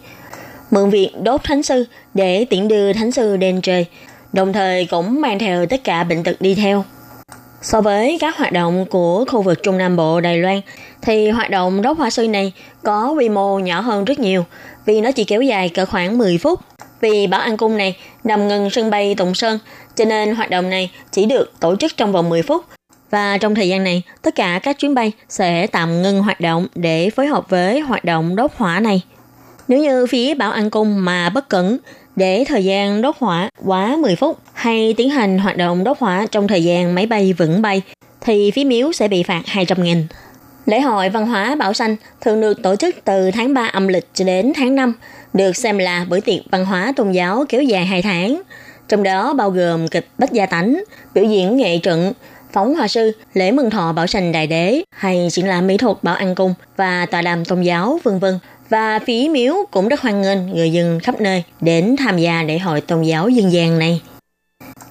[0.71, 3.85] Mượn việc đốt thánh sư để tiễn đưa thánh sư lên trời,
[4.33, 6.83] đồng thời cũng mang theo tất cả bệnh tật đi theo.
[7.62, 10.62] So với các hoạt động của khu vực Trung Nam Bộ Đài Loan,
[11.01, 12.53] thì hoạt động đốt hoa sư này
[12.84, 14.45] có quy mô nhỏ hơn rất nhiều,
[14.86, 16.60] vì nó chỉ kéo dài cỡ khoảng 10 phút.
[17.01, 19.60] Vì Bảo An Cung này nằm gần sân bay Tùng Sơn,
[19.95, 22.66] cho nên hoạt động này chỉ được tổ chức trong vòng 10 phút.
[23.10, 26.68] Và trong thời gian này, tất cả các chuyến bay sẽ tạm ngưng hoạt động
[26.76, 29.01] để phối hợp với hoạt động đốt hỏa này.
[29.68, 31.78] Nếu như phía Bảo An Cung mà bất cẩn
[32.20, 36.26] để thời gian đốt hỏa quá 10 phút hay tiến hành hoạt động đốt hỏa
[36.32, 37.82] trong thời gian máy bay vững bay,
[38.22, 40.07] thì phía miếu sẽ bị phạt 200 nghìn.
[40.65, 44.07] Lễ hội văn hóa Bảo Xanh thường được tổ chức từ tháng 3 âm lịch
[44.13, 44.93] cho đến tháng 5,
[45.34, 48.41] được xem là bữa tiệc văn hóa tôn giáo kéo dài 2 tháng.
[48.88, 52.13] Trong đó bao gồm kịch Bách Gia Tánh, biểu diễn nghệ trận,
[52.51, 55.97] phóng hòa sư, lễ mừng thọ Bảo Sanh Đại Đế hay triển lãm mỹ thuật
[56.03, 58.39] Bảo An Cung và tòa đàm tôn giáo vân vân.
[58.70, 62.57] Và phí miếu cũng rất hoan nghênh người dân khắp nơi đến tham gia lễ
[62.57, 64.01] hội tôn giáo dân gian này.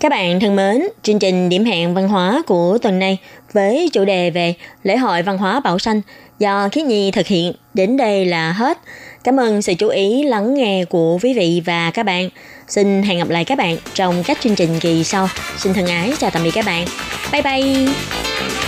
[0.00, 3.18] Các bạn thân mến, chương trình điểm hẹn văn hóa của tuần này
[3.52, 6.00] với chủ đề về lễ hội văn hóa Bảo Xanh
[6.38, 8.78] do Khí Nhi thực hiện đến đây là hết.
[9.24, 12.30] Cảm ơn sự chú ý lắng nghe của quý vị và các bạn.
[12.68, 15.28] Xin hẹn gặp lại các bạn trong các chương trình kỳ sau.
[15.58, 16.86] Xin thân ái chào tạm biệt các bạn.
[17.32, 18.67] Bye bye.